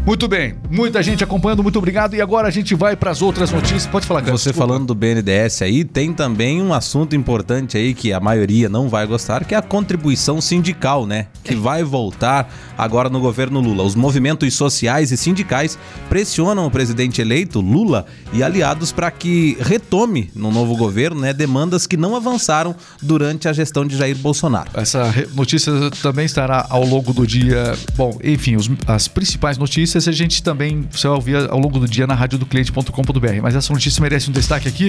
Muito 0.05 0.27
bem. 0.27 0.53
Muita 0.69 1.01
gente 1.01 1.23
acompanhando, 1.23 1.63
muito 1.63 1.79
obrigado. 1.79 2.15
E 2.15 2.21
agora 2.21 2.47
a 2.47 2.51
gente 2.51 2.75
vai 2.75 2.95
para 2.95 3.09
as 3.09 3.23
outras 3.23 3.51
notícias. 3.51 3.87
Pode 3.87 4.05
falar, 4.05 4.21
Cássio, 4.21 4.37
Você 4.37 4.49
desculpa. 4.51 4.67
falando 4.73 4.85
do 4.85 4.93
BNDES 4.93 5.63
aí, 5.63 5.83
tem 5.83 6.13
também 6.13 6.61
um 6.61 6.73
assunto 6.75 7.15
importante 7.15 7.75
aí 7.75 7.91
que 7.95 8.13
a 8.13 8.19
maioria 8.19 8.69
não 8.69 8.87
vai 8.87 9.07
gostar, 9.07 9.43
que 9.45 9.55
é 9.55 9.57
a 9.57 9.63
contribuição 9.63 10.39
sindical, 10.39 11.07
né? 11.07 11.25
Que 11.43 11.55
vai 11.55 11.83
voltar 11.83 12.53
agora 12.77 13.09
no 13.09 13.19
governo 13.19 13.59
Lula. 13.59 13.81
Os 13.83 13.95
movimentos 13.95 14.53
sociais 14.53 15.11
e 15.11 15.17
sindicais 15.17 15.75
pressionam 16.07 16.67
o 16.67 16.71
presidente 16.71 17.19
eleito, 17.19 17.59
Lula, 17.59 18.05
e 18.31 18.43
aliados 18.43 18.91
para 18.91 19.09
que 19.09 19.57
retome 19.59 20.29
no 20.35 20.51
novo 20.51 20.75
governo, 20.77 21.19
né, 21.19 21.33
demandas 21.33 21.87
que 21.87 21.97
não 21.97 22.15
avançaram 22.15 22.75
durante 23.01 23.47
a 23.47 23.53
gestão 23.53 23.87
de 23.87 23.97
Jair 23.97 24.15
Bolsonaro. 24.17 24.69
Essa 24.75 25.11
notícia 25.33 25.71
também 26.03 26.25
estará 26.25 26.67
ao 26.69 26.85
longo 26.85 27.11
do 27.11 27.25
dia. 27.25 27.73
Bom, 27.95 28.19
enfim, 28.23 28.55
os- 28.55 28.69
as 28.85 29.07
principais 29.07 29.57
notícias 29.57 29.94
a 29.97 30.11
gente 30.11 30.43
também 30.43 30.87
você 30.91 31.07
vai 31.07 31.15
ouvir 31.15 31.35
ao 31.49 31.59
longo 31.59 31.79
do 31.79 31.87
dia 31.87 32.05
na 32.05 32.13
radiodocliente.com.br. 32.13 33.41
Mas 33.41 33.55
essa 33.55 33.73
notícia 33.73 34.01
merece 34.01 34.29
um 34.29 34.33
destaque 34.33 34.67
aqui. 34.67 34.87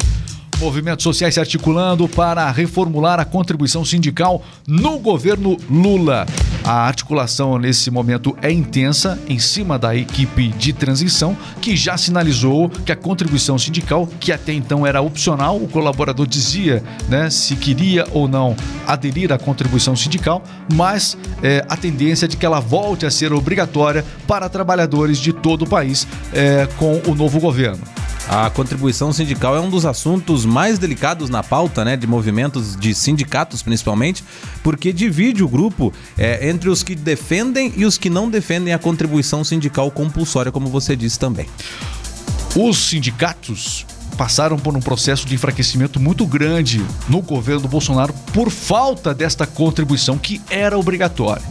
Movimentos 0.58 1.02
sociais 1.02 1.34
se 1.34 1.40
articulando 1.40 2.08
para 2.08 2.50
reformular 2.50 3.20
a 3.20 3.26
contribuição 3.26 3.84
sindical 3.84 4.42
no 4.66 4.98
governo 4.98 5.58
Lula. 5.70 6.24
A 6.64 6.86
articulação 6.86 7.58
nesse 7.58 7.90
momento 7.90 8.34
é 8.40 8.50
intensa 8.50 9.18
em 9.28 9.38
cima 9.38 9.78
da 9.78 9.94
equipe 9.94 10.48
de 10.48 10.72
transição, 10.72 11.36
que 11.60 11.76
já 11.76 11.98
sinalizou 11.98 12.70
que 12.70 12.90
a 12.90 12.96
contribuição 12.96 13.58
sindical, 13.58 14.08
que 14.18 14.32
até 14.32 14.54
então 14.54 14.86
era 14.86 15.02
opcional, 15.02 15.58
o 15.58 15.68
colaborador 15.68 16.26
dizia 16.26 16.82
né, 17.06 17.28
se 17.28 17.54
queria 17.54 18.06
ou 18.12 18.26
não 18.26 18.56
aderir 18.86 19.32
à 19.32 19.38
contribuição 19.38 19.94
sindical, 19.94 20.42
mas 20.72 21.18
é, 21.42 21.64
a 21.68 21.76
tendência 21.76 22.24
é 22.24 22.28
de 22.28 22.36
que 22.36 22.46
ela 22.46 22.60
volte 22.60 23.04
a 23.04 23.10
ser 23.10 23.30
obrigatória 23.30 24.02
para 24.26 24.48
trabalhadores 24.48 25.18
de 25.18 25.34
todo 25.34 25.62
o 25.62 25.68
país 25.68 26.08
é, 26.32 26.66
com 26.78 27.02
o 27.06 27.14
novo 27.14 27.38
governo. 27.38 27.95
A 28.28 28.50
contribuição 28.50 29.12
sindical 29.12 29.54
é 29.54 29.60
um 29.60 29.70
dos 29.70 29.86
assuntos 29.86 30.44
mais 30.44 30.80
delicados 30.80 31.30
na 31.30 31.44
pauta, 31.44 31.84
né, 31.84 31.96
de 31.96 32.08
movimentos 32.08 32.74
de 32.74 32.92
sindicatos 32.92 33.62
principalmente, 33.62 34.24
porque 34.64 34.92
divide 34.92 35.44
o 35.44 35.48
grupo 35.48 35.92
é, 36.18 36.48
entre 36.48 36.68
os 36.68 36.82
que 36.82 36.96
defendem 36.96 37.72
e 37.76 37.84
os 37.84 37.96
que 37.96 38.10
não 38.10 38.28
defendem 38.28 38.74
a 38.74 38.78
contribuição 38.78 39.44
sindical 39.44 39.90
compulsória, 39.92 40.50
como 40.50 40.68
você 40.68 40.96
disse 40.96 41.18
também. 41.18 41.46
Os 42.56 42.76
sindicatos 42.88 43.86
passaram 44.16 44.58
por 44.58 44.76
um 44.76 44.80
processo 44.80 45.26
de 45.26 45.34
enfraquecimento 45.34 46.00
muito 46.00 46.26
grande 46.26 46.84
no 47.08 47.20
governo 47.20 47.62
do 47.62 47.68
Bolsonaro 47.68 48.12
por 48.32 48.50
falta 48.50 49.14
desta 49.14 49.46
contribuição 49.46 50.18
que 50.18 50.40
era 50.50 50.76
obrigatória. 50.76 51.42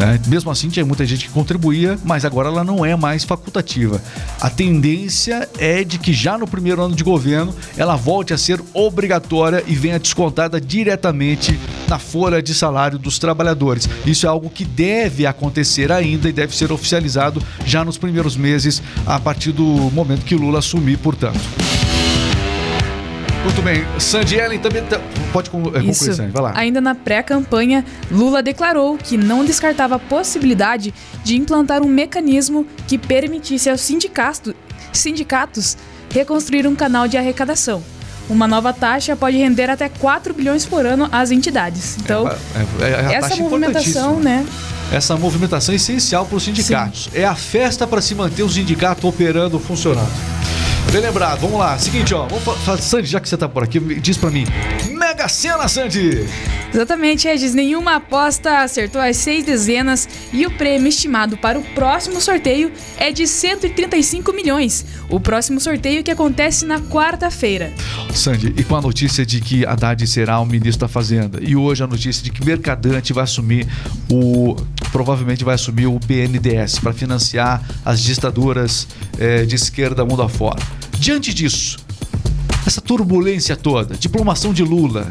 Né? 0.00 0.18
Mesmo 0.26 0.50
assim, 0.50 0.70
tinha 0.70 0.84
muita 0.84 1.04
gente 1.04 1.26
que 1.26 1.30
contribuía, 1.30 1.98
mas 2.02 2.24
agora 2.24 2.48
ela 2.48 2.64
não 2.64 2.84
é 2.84 2.96
mais 2.96 3.22
facultativa. 3.22 4.02
A 4.40 4.48
tendência 4.48 5.46
é 5.58 5.84
de 5.84 5.98
que 5.98 6.14
já 6.14 6.38
no 6.38 6.48
primeiro 6.48 6.82
ano 6.82 6.96
de 6.96 7.04
governo 7.04 7.54
ela 7.76 7.96
volte 7.96 8.32
a 8.32 8.38
ser 8.38 8.62
obrigatória 8.72 9.62
e 9.66 9.74
venha 9.74 9.98
descontada 9.98 10.58
diretamente 10.58 11.60
na 11.86 11.98
folha 11.98 12.42
de 12.42 12.54
salário 12.54 12.98
dos 12.98 13.18
trabalhadores. 13.18 13.86
Isso 14.06 14.24
é 14.24 14.28
algo 14.28 14.48
que 14.48 14.64
deve 14.64 15.26
acontecer 15.26 15.92
ainda 15.92 16.30
e 16.30 16.32
deve 16.32 16.56
ser 16.56 16.72
oficializado 16.72 17.42
já 17.66 17.84
nos 17.84 17.98
primeiros 17.98 18.38
meses, 18.38 18.82
a 19.04 19.20
partir 19.20 19.52
do 19.52 19.64
momento 19.64 20.24
que 20.24 20.34
Lula 20.34 20.60
assumir, 20.60 20.96
portanto. 20.96 21.40
Muito 23.42 23.62
bem, 23.62 23.84
Sandy 23.98 24.36
Ellen 24.36 24.58
também 24.58 24.82
tá- 24.84 25.00
pode 25.32 25.48
é, 25.48 25.52
concluir, 25.52 25.88
Isso. 25.88 26.12
Sandy, 26.12 26.30
vai 26.30 26.42
lá. 26.42 26.52
Ainda 26.54 26.80
na 26.80 26.94
pré-campanha, 26.94 27.84
Lula 28.10 28.42
declarou 28.42 28.98
que 28.98 29.16
não 29.16 29.44
descartava 29.44 29.94
a 29.94 29.98
possibilidade 29.98 30.92
de 31.24 31.36
implantar 31.36 31.82
um 31.82 31.88
mecanismo 31.88 32.66
que 32.86 32.98
permitisse 32.98 33.70
aos 33.70 33.80
sindicatos, 33.80 34.52
sindicatos 34.92 35.76
reconstruir 36.12 36.66
um 36.66 36.74
canal 36.74 37.08
de 37.08 37.16
arrecadação. 37.16 37.82
Uma 38.28 38.46
nova 38.46 38.72
taxa 38.72 39.16
pode 39.16 39.36
render 39.38 39.70
até 39.70 39.88
4 39.88 40.34
bilhões 40.34 40.66
por 40.66 40.84
ano 40.84 41.08
às 41.10 41.30
entidades. 41.30 41.96
Então, 41.98 42.28
É, 42.28 42.84
é, 42.84 43.12
é 43.12 43.14
essa 43.14 43.36
movimentação, 43.36 44.20
né? 44.20 44.46
Essa 44.92 45.16
movimentação 45.16 45.72
é 45.72 45.76
essencial 45.76 46.26
para 46.26 46.36
os 46.36 46.42
sindicatos. 46.42 47.08
É 47.14 47.24
a 47.24 47.34
festa 47.34 47.86
para 47.86 48.00
se 48.02 48.14
manter 48.14 48.42
o 48.42 48.50
sindicato 48.50 49.08
operando, 49.08 49.58
funcionando. 49.58 50.10
Bem 50.92 51.00
lembrado, 51.00 51.40
vamos 51.40 51.58
lá. 51.58 51.78
Seguinte, 51.78 52.12
ó, 52.14 52.26
vamos 52.26 52.82
Sandy, 52.82 53.06
já 53.06 53.20
que 53.20 53.28
você 53.28 53.36
tá 53.36 53.48
por 53.48 53.62
aqui, 53.62 53.78
diz 54.00 54.16
para 54.16 54.30
mim. 54.30 54.44
Mega 54.90 55.28
Sena, 55.28 55.68
Sandy! 55.68 56.26
Exatamente, 56.72 57.26
Regis. 57.26 57.52
Nenhuma 57.52 57.96
aposta 57.96 58.58
acertou 58.58 59.00
as 59.00 59.16
seis 59.16 59.44
dezenas 59.44 60.08
e 60.32 60.46
o 60.46 60.50
prêmio 60.52 60.88
estimado 60.88 61.36
para 61.36 61.58
o 61.58 61.62
próximo 61.74 62.20
sorteio 62.20 62.70
é 62.96 63.10
de 63.10 63.26
135 63.26 64.32
milhões. 64.32 64.86
O 65.08 65.18
próximo 65.18 65.60
sorteio 65.60 66.04
que 66.04 66.10
acontece 66.10 66.64
na 66.64 66.80
quarta-feira. 66.80 67.72
Sandy, 68.14 68.54
e 68.56 68.62
com 68.62 68.76
a 68.76 68.80
notícia 68.80 69.26
de 69.26 69.40
que 69.40 69.66
Haddad 69.66 70.06
será 70.06 70.38
o 70.38 70.46
ministro 70.46 70.86
da 70.86 70.88
Fazenda, 70.88 71.40
e 71.42 71.56
hoje 71.56 71.82
a 71.82 71.86
notícia 71.86 72.22
de 72.22 72.30
que 72.30 72.44
Mercadante 72.44 73.12
vai 73.12 73.24
assumir 73.24 73.66
o. 74.08 74.56
provavelmente 74.92 75.44
vai 75.44 75.54
assumir 75.54 75.86
o 75.86 75.98
BNDES 75.98 76.78
para 76.78 76.92
financiar 76.92 77.62
as 77.84 78.00
ditaduras 78.00 78.86
eh, 79.18 79.44
de 79.44 79.56
esquerda 79.56 80.04
mundo 80.04 80.22
afora. 80.22 80.60
Diante 80.98 81.32
disso, 81.32 81.78
essa 82.66 82.80
turbulência 82.80 83.56
toda, 83.56 83.94
diplomação 83.94 84.52
de 84.52 84.62
Lula. 84.62 85.10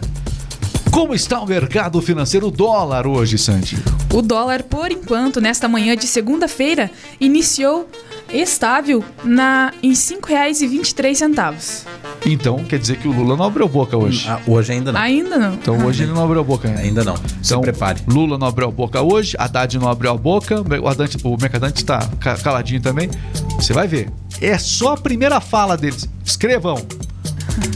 Como 0.91 1.13
está 1.13 1.39
o 1.39 1.45
mercado 1.45 2.01
financeiro, 2.01 2.49
dólar 2.49 3.07
hoje, 3.07 3.37
Sandy? 3.37 3.77
O 4.13 4.21
dólar, 4.21 4.63
por 4.63 4.91
enquanto, 4.91 5.39
nesta 5.39 5.67
manhã 5.67 5.95
de 5.95 6.07
segunda-feira, 6.07 6.91
iniciou 7.19 7.89
estável 8.31 9.03
na, 9.23 9.71
em 9.81 9.89
R$ 9.89 9.95
5,23. 9.95 11.85
Então, 12.25 12.57
quer 12.65 12.77
dizer 12.79 12.97
que 12.97 13.07
o 13.07 13.11
Lula 13.11 13.35
não 13.37 13.45
abriu 13.45 13.67
boca 13.67 13.97
hoje. 13.97 14.25
Ah, 14.27 14.39
hoje 14.47 14.71
ainda 14.73 14.91
não. 14.91 14.99
Ainda 14.99 15.37
não. 15.37 15.53
Então 15.53 15.85
hoje 15.85 16.03
ele 16.03 16.11
não 16.11 16.23
abriu 16.23 16.41
a 16.41 16.43
boca 16.43 16.67
ainda. 16.67 16.81
Ainda 16.81 17.03
não. 17.03 17.15
Se 17.17 17.23
Então, 17.45 17.61
prepare. 17.61 18.01
Lula 18.07 18.37
não 18.37 18.47
abriu 18.47 18.67
a 18.67 18.71
boca 18.71 19.01
hoje, 19.01 19.35
Haddad 19.39 19.77
não 19.79 19.89
abriu 19.89 20.11
a 20.11 20.17
boca, 20.17 20.61
o 20.61 20.87
Haddad, 20.87 21.17
o 21.23 21.37
Mercadante 21.39 21.77
está 21.77 22.07
ca- 22.19 22.37
caladinho 22.37 22.81
também. 22.81 23.09
Você 23.55 23.73
vai 23.73 23.87
ver. 23.87 24.09
É 24.41 24.57
só 24.57 24.93
a 24.93 24.97
primeira 24.97 25.39
fala 25.41 25.75
deles. 25.77 26.07
Escrevam. 26.23 26.75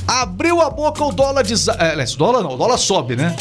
Abriu 0.08 0.62
a 0.62 0.70
boca 0.70 1.04
o 1.04 1.12
dólar 1.12 1.44
de. 1.44 1.54
É, 1.54 1.92
aliás, 1.92 2.14
o 2.14 2.18
dólar 2.18 2.44
não, 2.44 2.54
o 2.54 2.58
dólar 2.58 2.78
sobe, 2.78 3.16
né? 3.16 3.36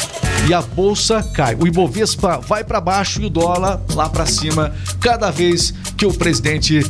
E 0.47 0.53
a 0.53 0.61
bolsa 0.61 1.23
cai. 1.33 1.55
O 1.55 1.65
Ibovespa 1.65 2.37
vai 2.37 2.63
para 2.63 2.81
baixo 2.81 3.21
e 3.21 3.25
o 3.25 3.29
dólar 3.29 3.81
lá 3.93 4.09
para 4.09 4.25
cima, 4.25 4.73
cada 4.99 5.31
vez 5.31 5.73
que 5.97 6.05
o 6.05 6.13
presidente 6.13 6.81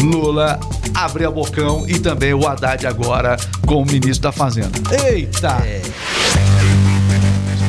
Lula 0.00 0.58
abre 0.94 1.24
a 1.24 1.30
bocão 1.30 1.84
e 1.88 1.98
também 1.98 2.32
o 2.34 2.46
Haddad 2.46 2.86
agora 2.86 3.36
com 3.66 3.82
o 3.82 3.86
ministro 3.86 4.22
da 4.22 4.32
Fazenda. 4.32 4.70
Eita! 5.06 5.56
As 5.56 6.19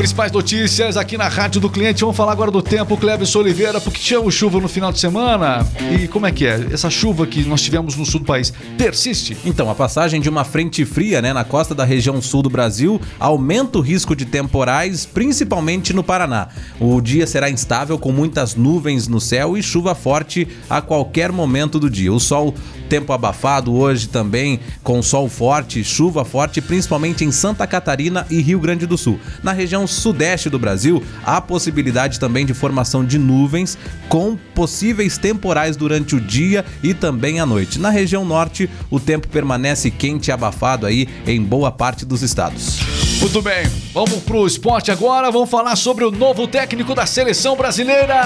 principais 0.01 0.31
notícias 0.31 0.97
aqui 0.97 1.15
na 1.15 1.27
Rádio 1.27 1.61
do 1.61 1.69
Cliente. 1.69 2.01
Vamos 2.01 2.17
falar 2.17 2.31
agora 2.31 2.49
do 2.49 2.59
tempo, 2.59 2.97
Cleber 2.97 3.27
Oliveira, 3.37 3.79
porque 3.79 3.99
tivemos 3.99 4.33
chuva 4.33 4.59
no 4.59 4.67
final 4.67 4.91
de 4.91 4.99
semana. 4.99 5.63
E 5.91 6.07
como 6.07 6.25
é 6.25 6.31
que 6.31 6.47
é? 6.47 6.69
Essa 6.71 6.89
chuva 6.89 7.27
que 7.27 7.43
nós 7.43 7.61
tivemos 7.61 7.95
no 7.95 8.03
sul 8.03 8.21
do 8.21 8.25
país 8.25 8.51
persiste? 8.79 9.37
Então, 9.45 9.69
a 9.69 9.75
passagem 9.75 10.19
de 10.19 10.27
uma 10.27 10.43
frente 10.43 10.83
fria 10.85 11.21
né, 11.21 11.31
na 11.31 11.43
costa 11.43 11.75
da 11.75 11.85
região 11.85 12.19
sul 12.19 12.41
do 12.41 12.49
Brasil 12.49 12.99
aumenta 13.19 13.77
o 13.77 13.81
risco 13.81 14.15
de 14.15 14.25
temporais, 14.25 15.05
principalmente 15.05 15.93
no 15.93 16.03
Paraná. 16.03 16.47
O 16.79 16.99
dia 16.99 17.27
será 17.27 17.47
instável, 17.47 17.99
com 17.99 18.11
muitas 18.11 18.55
nuvens 18.55 19.07
no 19.07 19.21
céu 19.21 19.55
e 19.55 19.61
chuva 19.61 19.93
forte 19.93 20.47
a 20.67 20.81
qualquer 20.81 21.31
momento 21.31 21.77
do 21.77 21.91
dia. 21.91 22.11
O 22.11 22.19
sol, 22.19 22.55
tempo 22.89 23.13
abafado 23.13 23.71
hoje 23.75 24.09
também, 24.09 24.59
com 24.81 24.99
sol 25.03 25.29
forte, 25.29 25.83
chuva 25.83 26.25
forte, 26.25 26.59
principalmente 26.59 27.23
em 27.23 27.31
Santa 27.31 27.67
Catarina 27.67 28.25
e 28.31 28.41
Rio 28.41 28.59
Grande 28.59 28.87
do 28.87 28.97
Sul. 28.97 29.19
Na 29.43 29.51
região 29.51 29.90
sudeste 29.91 30.49
do 30.49 30.57
Brasil, 30.57 31.03
há 31.23 31.39
possibilidade 31.41 32.19
também 32.19 32.45
de 32.45 32.53
formação 32.53 33.03
de 33.03 33.17
nuvens 33.17 33.77
com 34.07 34.37
possíveis 34.55 35.17
temporais 35.17 35.75
durante 35.75 36.15
o 36.15 36.21
dia 36.21 36.65
e 36.81 36.93
também 36.93 37.39
à 37.39 37.45
noite. 37.45 37.79
Na 37.79 37.89
região 37.89 38.25
norte, 38.25 38.69
o 38.89 38.99
tempo 38.99 39.27
permanece 39.27 39.91
quente 39.91 40.29
e 40.29 40.31
abafado 40.31 40.85
aí 40.85 41.07
em 41.25 41.41
boa 41.41 41.71
parte 41.71 42.05
dos 42.05 42.21
estados. 42.21 43.00
Muito 43.21 43.39
bem, 43.39 43.67
vamos 43.93 44.15
pro 44.23 44.47
esporte 44.47 44.91
agora. 44.91 45.29
Vamos 45.31 45.49
falar 45.49 45.75
sobre 45.75 46.03
o 46.03 46.09
novo 46.11 46.47
técnico 46.47 46.95
da 46.95 47.05
seleção 47.05 47.55
brasileira. 47.55 48.19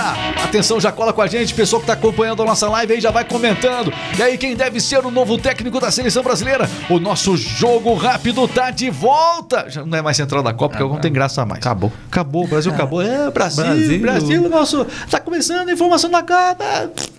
Atenção, 0.44 0.80
já 0.80 0.90
cola 0.90 1.12
com 1.12 1.22
a 1.22 1.28
gente, 1.28 1.54
pessoal 1.54 1.82
que 1.82 1.86
tá 1.88 1.94
acompanhando 1.94 2.42
a 2.42 2.46
nossa 2.46 2.68
live 2.70 2.94
aí 2.94 3.02
já 3.02 3.12
vai 3.12 3.26
comentando. 3.26 3.92
E 4.18 4.24
aí, 4.24 4.38
quem 4.38 4.56
deve 4.56 4.80
ser 4.80 5.06
o 5.06 5.12
novo 5.12 5.38
técnico 5.38 5.82
da 5.82 5.92
seleção 5.92 6.24
brasileira? 6.24 6.68
O 6.90 6.98
nosso 6.98 7.36
jogo 7.36 7.94
rápido 7.94 8.48
tá 8.48 8.72
de 8.72 8.90
volta. 8.90 9.66
Já 9.70 9.86
não 9.86 9.98
é 9.98 10.02
mais 10.02 10.16
central 10.16 10.42
da 10.42 10.54
Copa, 10.54 10.78
porque 10.78 10.90
não 10.94 11.00
tem 11.00 11.12
graça 11.12 11.46
mais. 11.46 11.60
Acabou. 11.60 11.92
Acabou, 12.08 12.46
o 12.46 12.48
Brasil 12.48 12.72
acabou. 12.72 13.02
É, 13.02 13.30
Brasil, 13.30 13.64
Brasil. 13.66 14.00
Brasil, 14.02 14.50
nosso. 14.50 14.88
Tá 15.12 15.20
começando 15.20 15.68
a 15.68 15.74
informação 15.74 16.10
da 16.10 16.22
Copa. 16.22 16.64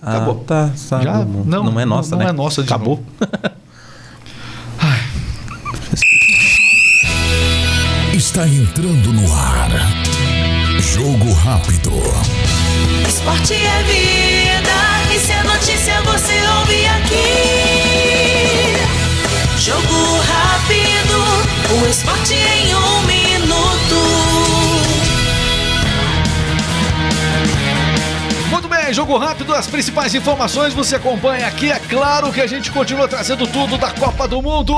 Acabou. 0.01 0.43
Ah, 0.43 0.47
tá, 0.47 0.69
sabe, 0.75 1.03
Já? 1.03 1.13
não, 1.19 1.43
Não, 1.45 1.63
não 1.71 1.79
é 1.79 1.85
nossa, 1.85 2.15
não 2.15 2.23
né? 2.23 2.29
é 2.29 2.33
nossa 2.33 2.63
de 2.63 2.67
Acabou. 2.67 2.99
Está 8.37 8.47
entrando 8.47 9.11
no 9.13 9.33
ar. 9.33 9.71
Jogo 10.79 11.33
rápido. 11.33 11.89
Esporte 13.07 13.55
é 13.55 13.81
vida, 13.81 14.77
e 15.11 15.19
se 15.19 15.31
é 15.31 15.41
notícia 15.41 15.99
você 16.03 16.39
ouve 16.59 16.85
aqui. 16.85 18.75
Jogo 19.57 20.21
rápido, 20.21 21.17
o 21.81 21.87
esporte 21.89 22.35
em 22.35 22.75
um 22.75 23.01
minuto. 23.07 23.95
Muito 28.51 28.67
bem, 28.67 28.93
jogo 28.93 29.17
rápido, 29.17 29.55
as 29.55 29.65
principais 29.65 30.13
informações 30.13 30.75
você 30.75 30.97
acompanha 30.97 31.47
aqui. 31.47 31.71
É 31.71 31.79
claro 31.79 32.31
que 32.31 32.41
a 32.41 32.45
gente 32.45 32.69
continua 32.69 33.07
trazendo 33.07 33.47
tudo 33.47 33.79
da 33.79 33.89
Copa 33.89 34.27
do 34.27 34.43
Mundo. 34.43 34.75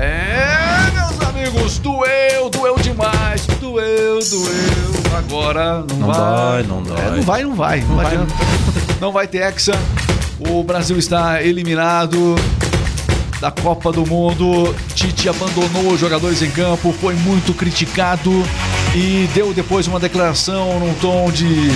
É, 0.00 0.90
meus 0.92 1.05
amigos, 1.46 1.78
doeu, 1.78 2.50
doeu 2.50 2.76
demais. 2.76 3.46
Doeu, 3.60 4.18
doeu. 4.18 5.16
Agora 5.16 5.84
não, 5.88 5.96
Não 5.96 6.06
vai. 6.08 6.16
dói, 6.16 6.62
não 6.64 6.82
dói. 6.82 6.98
É, 6.98 7.10
não 7.10 7.22
vai, 7.22 7.42
não 7.42 7.54
vai. 7.54 7.80
Não, 7.80 7.96
vai. 7.96 8.06
adianta. 8.06 8.34
Não 9.00 9.12
vai 9.12 9.26
ter 9.26 9.42
Hexa. 9.42 9.72
O 10.48 10.62
Brasil 10.62 10.98
está 10.98 11.42
eliminado 11.42 12.34
da 13.40 13.50
Copa 13.50 13.92
do 13.92 14.04
Mundo. 14.06 14.74
Tite 14.94 15.28
abandonou 15.28 15.92
os 15.92 16.00
jogadores 16.00 16.42
em 16.42 16.50
campo, 16.50 16.92
foi 17.00 17.14
muito 17.14 17.54
criticado 17.54 18.30
e 18.96 19.28
deu 19.34 19.52
depois 19.52 19.86
uma 19.86 20.00
declaração 20.00 20.80
num 20.80 20.94
tom 20.94 21.30
de 21.30 21.68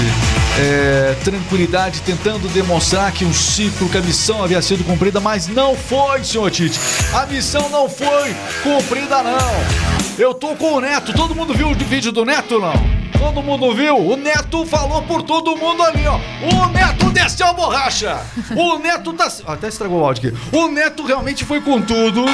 é, 0.59 1.15
tranquilidade, 1.23 2.01
tentando 2.01 2.49
demonstrar 2.49 3.13
que 3.13 3.27
um 3.27 3.33
ciclo, 3.33 3.91
que 3.91 3.99
a 3.99 4.01
missão 4.01 4.43
havia 4.43 4.63
sido 4.63 4.83
cumprida, 4.85 5.21
mas 5.21 5.47
não 5.47 5.77
foi, 5.77 6.25
senhor 6.25 6.51
Tite. 6.51 6.81
A 7.13 7.27
missão 7.27 7.69
não 7.69 7.91
foi 7.91 8.35
cumprida, 8.63 9.23
não. 9.23 10.19
Eu 10.19 10.33
tô 10.33 10.57
com 10.57 10.77
o 10.77 10.81
Neto, 10.81 11.13
todo 11.13 11.35
mundo 11.35 11.53
viu 11.53 11.69
o 11.69 11.75
vídeo 11.75 12.11
do 12.11 12.25
Neto, 12.25 12.59
não? 12.59 12.73
Todo 13.19 13.43
mundo 13.43 13.75
viu? 13.75 13.99
O 13.99 14.17
Neto 14.17 14.65
falou 14.65 15.03
por 15.03 15.23
todo 15.23 15.55
mundo 15.55 15.83
ali, 15.83 16.07
ó. 16.07 16.17
O 16.17 16.69
Neto 16.69 17.11
desceu 17.11 17.49
a 17.49 17.53
borracha. 17.53 18.19
O 18.57 18.79
Neto 18.79 19.13
tá. 19.13 19.31
Até 19.47 19.69
estragou 19.69 20.01
o 20.01 20.05
áudio 20.07 20.31
aqui. 20.31 20.57
O 20.57 20.69
Neto 20.69 21.05
realmente 21.05 21.45
foi 21.45 21.61
com 21.61 21.83
tudo. 21.83 22.25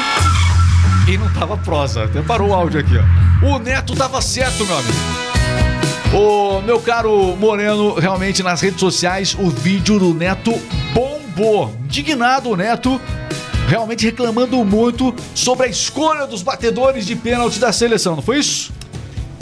E 1.09 1.17
não 1.17 1.33
tava 1.33 1.57
prosa. 1.57 2.05
Até 2.05 2.21
parou 2.21 2.49
o 2.49 2.55
áudio 2.55 2.81
aqui, 2.81 2.95
ó. 2.97 3.47
O 3.47 3.59
Neto 3.59 3.95
tava 3.95 4.21
certo, 4.21 4.65
meu 4.67 4.77
amigo. 4.77 4.99
O 6.13 6.61
meu 6.63 6.81
caro 6.81 7.37
Moreno, 7.37 7.95
realmente 7.95 8.43
nas 8.43 8.61
redes 8.61 8.81
sociais, 8.81 9.37
o 9.39 9.51
vídeo 9.51 9.99
do 9.99 10.15
Neto 10.15 10.53
bombou. 10.93 11.77
Indignado 11.85 12.51
o 12.51 12.57
Neto, 12.57 13.01
realmente 13.69 14.05
reclamando 14.05 14.65
muito 14.65 15.15
sobre 15.35 15.67
a 15.67 15.69
escolha 15.69 16.27
dos 16.27 16.43
batedores 16.43 17.07
de 17.07 17.15
pênalti 17.15 17.59
da 17.59 17.73
seleção, 17.73 18.17
não 18.17 18.23
foi 18.23 18.39
isso? 18.39 18.73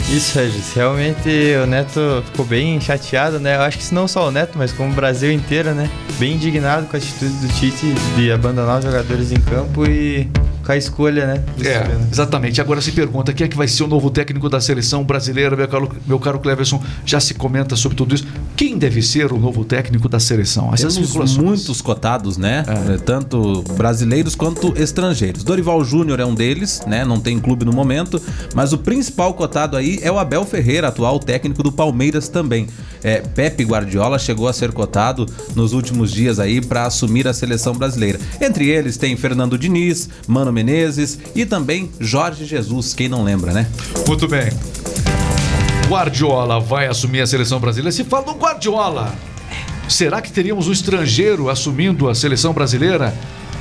Isso, 0.09 0.37
Regis. 0.37 0.73
Realmente 0.73 1.29
o 1.63 1.65
Neto 1.65 2.23
ficou 2.27 2.45
bem 2.45 2.79
chateado, 2.79 3.39
né? 3.39 3.55
Eu 3.55 3.61
acho 3.61 3.77
que 3.79 3.93
não 3.93 4.07
só 4.07 4.27
o 4.27 4.31
Neto, 4.31 4.55
mas 4.55 4.71
como 4.71 4.91
o 4.91 4.93
Brasil 4.93 5.31
inteiro, 5.31 5.73
né? 5.73 5.89
Bem 6.19 6.33
indignado 6.33 6.85
com 6.85 6.95
a 6.95 6.99
atitude 6.99 7.33
do 7.33 7.47
Tite 7.53 7.87
de 8.15 8.31
abandonar 8.31 8.79
os 8.79 8.85
jogadores 8.85 9.31
em 9.31 9.39
campo 9.39 9.85
e 9.87 10.29
com 10.65 10.71
a 10.71 10.77
escolha, 10.77 11.27
né? 11.27 11.43
É, 11.59 11.87
né? 11.87 12.07
exatamente. 12.11 12.59
Agora 12.59 12.81
se 12.81 12.91
pergunta 12.91 13.31
quem 13.31 13.45
é 13.45 13.47
que 13.47 13.55
vai 13.55 13.67
ser 13.67 13.83
o 13.83 13.87
novo 13.87 14.09
técnico 14.09 14.49
da 14.49 14.59
seleção 14.59 15.03
brasileira, 15.03 15.55
meu 15.55 15.67
caro, 15.67 15.91
meu 16.07 16.19
caro 16.19 16.39
Cleverson. 16.39 16.81
Já 17.05 17.19
se 17.19 17.35
comenta 17.35 17.75
sobre 17.75 17.95
tudo 17.95 18.15
isso. 18.15 18.25
Quem 18.55 18.77
deve 18.77 19.01
ser 19.01 19.31
o 19.31 19.37
novo 19.37 19.63
técnico 19.63 20.09
da 20.09 20.19
seleção? 20.19 20.73
Essas 20.73 20.95
Temos 20.95 21.37
muitos 21.37 21.81
cotados, 21.81 22.37
né? 22.37 22.63
É, 22.67 22.97
Tanto 22.97 23.61
brasileiros 23.77 24.35
quanto 24.35 24.73
estrangeiros. 24.75 25.43
Dorival 25.43 25.83
Júnior 25.83 26.19
é 26.19 26.25
um 26.25 26.33
deles, 26.33 26.81
né? 26.87 27.05
Não 27.05 27.19
tem 27.19 27.39
clube 27.39 27.63
no 27.63 27.71
momento, 27.71 28.19
mas 28.55 28.73
o 28.73 28.77
principal 28.77 29.33
cotado 29.35 29.77
aí 29.77 29.99
é 30.01 30.11
o 30.11 30.17
Abel 30.17 30.43
Ferreira, 30.45 30.87
atual 30.87 31.19
técnico 31.19 31.61
do 31.61 31.71
Palmeiras 31.71 32.27
também. 32.27 32.67
É, 33.03 33.21
Pepe 33.21 33.63
Guardiola 33.63 34.17
chegou 34.17 34.47
a 34.47 34.53
ser 34.53 34.71
cotado 34.71 35.27
nos 35.55 35.73
últimos 35.73 36.11
dias 36.11 36.39
aí 36.39 36.59
para 36.59 36.85
assumir 36.85 37.27
a 37.27 37.33
seleção 37.33 37.73
brasileira. 37.73 38.19
Entre 38.41 38.69
eles 38.69 38.97
tem 38.97 39.15
Fernando 39.15 39.57
Diniz, 39.59 40.09
Mano 40.27 40.54
Menezes 40.55 41.19
e 41.35 41.45
também 41.45 41.91
Jorge 41.99 42.45
Jesus, 42.45 42.93
quem 42.93 43.09
não 43.09 43.23
lembra, 43.23 43.51
né? 43.51 43.67
Muito 44.07 44.27
bem. 44.27 44.49
Guardiola 45.87 46.59
vai 46.59 46.87
assumir 46.87 47.21
a 47.21 47.27
seleção 47.27 47.59
brasileira. 47.59 47.91
Se 47.91 48.03
fala 48.03 48.23
do 48.23 48.31
Guardiola, 48.31 49.13
será 49.87 50.21
que 50.21 50.31
teríamos 50.31 50.67
um 50.67 50.71
estrangeiro 50.71 51.49
assumindo 51.49 52.09
a 52.09 52.15
seleção 52.15 52.53
brasileira? 52.53 53.13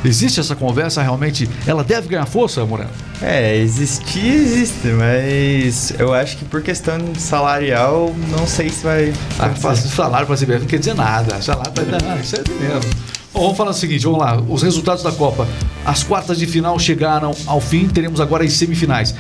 Existe 0.05 0.39
essa 0.39 0.55
conversa 0.55 1.03
realmente? 1.03 1.49
Ela 1.67 1.83
deve 1.83 2.09
ganhar 2.09 2.27
força, 2.27 2.65
Moreno? 2.65 2.91
É, 3.23 3.57
existir 3.57 4.35
existe, 4.35 4.89
mas 4.89 5.95
eu 5.99 6.13
acho 6.13 6.37
que 6.37 6.45
por 6.45 6.63
questão 6.63 6.99
salarial, 7.17 8.15
não 8.31 8.47
sei 8.47 8.69
se 8.69 8.85
vai. 8.85 9.15
Ah, 9.39 9.55
salário 9.75 10.27
brasileiro 10.27 10.63
não 10.63 10.69
quer 10.69 10.79
dizer 10.79 10.95
nada. 10.95 11.41
Salário 11.41 11.73
vai 11.75 11.87
dar, 11.87 12.21
isso 12.21 12.37
é 12.37 12.43
mesmo. 12.63 12.91
Vamos 13.35 13.57
falar 13.57 13.73
o 13.73 13.75
seguinte, 13.75 14.05
vamos 14.05 14.21
lá. 14.21 14.41
Os 14.49 14.63
resultados 14.63 15.03
da 15.03 15.11
Copa. 15.11 15.47
As 15.85 16.05
quartas 16.05 16.39
de 16.39 16.47
final 16.47 16.79
chegaram 16.79 17.35
ao 17.47 17.61
fim, 17.61 17.89
teremos 17.89 18.21
agora 18.21 18.45
as 18.45 18.53
semifinais. 18.53 19.13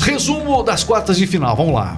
Resumo 0.00 0.62
das 0.64 0.82
quartas 0.82 1.16
de 1.16 1.26
final, 1.26 1.54
vamos 1.54 1.74
lá. 1.74 1.96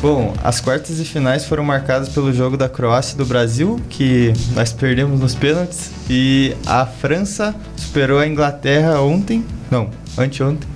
Bom, 0.00 0.34
as 0.42 0.60
quartas 0.60 0.98
e 0.98 1.04
finais 1.04 1.44
foram 1.44 1.62
marcadas 1.62 2.08
pelo 2.08 2.32
jogo 2.32 2.56
da 2.56 2.68
Croácia 2.68 3.14
e 3.14 3.18
do 3.18 3.24
Brasil, 3.24 3.80
que 3.88 4.32
nós 4.52 4.72
perdemos 4.72 5.20
nos 5.20 5.32
pênaltis, 5.32 5.92
e 6.10 6.56
a 6.66 6.84
França 6.84 7.54
superou 7.76 8.18
a 8.18 8.26
Inglaterra 8.26 9.00
ontem, 9.00 9.44
não, 9.70 9.90
anteontem. 10.18 10.68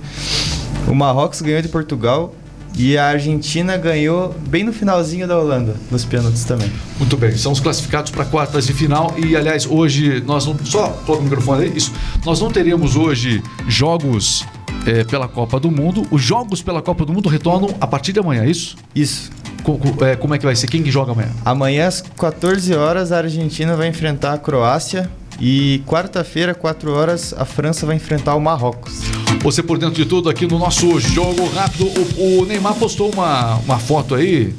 O 0.87 0.95
Marrocos 0.95 1.41
ganhou 1.41 1.61
de 1.61 1.67
Portugal 1.67 2.33
e 2.77 2.97
a 2.97 3.07
Argentina 3.07 3.75
ganhou 3.77 4.35
bem 4.49 4.63
no 4.63 4.71
finalzinho 4.71 5.27
da 5.27 5.37
Holanda, 5.37 5.75
nos 5.89 6.05
pênaltis 6.05 6.43
também. 6.43 6.71
Muito 6.99 7.17
bem, 7.17 7.35
são 7.35 7.51
os 7.51 7.59
classificados 7.59 8.11
para 8.11 8.23
quartas 8.25 8.67
de 8.67 8.73
final 8.73 9.13
e 9.17 9.35
aliás 9.35 9.65
hoje 9.65 10.21
nós 10.25 10.45
não 10.45 10.55
só 10.63 10.89
coloca 11.05 11.21
o 11.21 11.23
microfone 11.23 11.63
aí, 11.65 11.73
isso. 11.75 11.91
Nós 12.25 12.39
não 12.39 12.51
teremos 12.51 12.95
hoje 12.95 13.41
jogos 13.67 14.45
eh, 14.85 15.03
pela 15.03 15.27
Copa 15.27 15.59
do 15.59 15.71
Mundo. 15.71 16.03
Os 16.11 16.21
jogos 16.21 16.61
pela 16.61 16.81
Copa 16.81 17.03
do 17.05 17.11
Mundo 17.13 17.27
retornam 17.29 17.69
a 17.81 17.87
partir 17.87 18.13
de 18.13 18.19
amanhã, 18.19 18.43
é 18.43 18.49
isso? 18.49 18.75
Isso. 18.95 19.31
Co- 19.63 19.77
co- 19.77 20.05
eh, 20.05 20.15
como 20.15 20.35
é 20.35 20.37
que 20.37 20.45
vai 20.45 20.55
ser? 20.55 20.67
Quem 20.67 20.83
que 20.83 20.91
joga 20.91 21.11
amanhã? 21.13 21.29
Amanhã 21.43 21.87
às 21.87 22.01
14 22.01 22.73
horas 22.75 23.11
a 23.11 23.17
Argentina 23.17 23.75
vai 23.75 23.87
enfrentar 23.87 24.33
a 24.33 24.37
Croácia 24.37 25.09
e 25.39 25.81
quarta-feira, 25.87 26.53
4 26.55 26.91
horas, 26.93 27.33
a 27.37 27.43
França 27.45 27.85
vai 27.85 27.95
enfrentar 27.95 28.35
o 28.35 28.39
Marrocos. 28.39 29.01
Você 29.41 29.63
por 29.63 29.77
dentro 29.77 29.95
de 29.95 30.05
tudo 30.05 30.29
aqui 30.29 30.45
no 30.45 30.59
nosso 30.59 30.99
jogo 30.99 31.47
rápido. 31.49 31.85
O, 32.17 32.41
o 32.41 32.45
Neymar 32.45 32.75
postou 32.75 33.11
uma, 33.11 33.55
uma 33.57 33.79
foto 33.79 34.15
aí. 34.15 34.53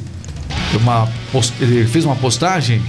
Uma, 0.75 1.09
ele 1.61 1.87
fez 1.87 2.05
uma 2.05 2.17
postagem. 2.17 2.81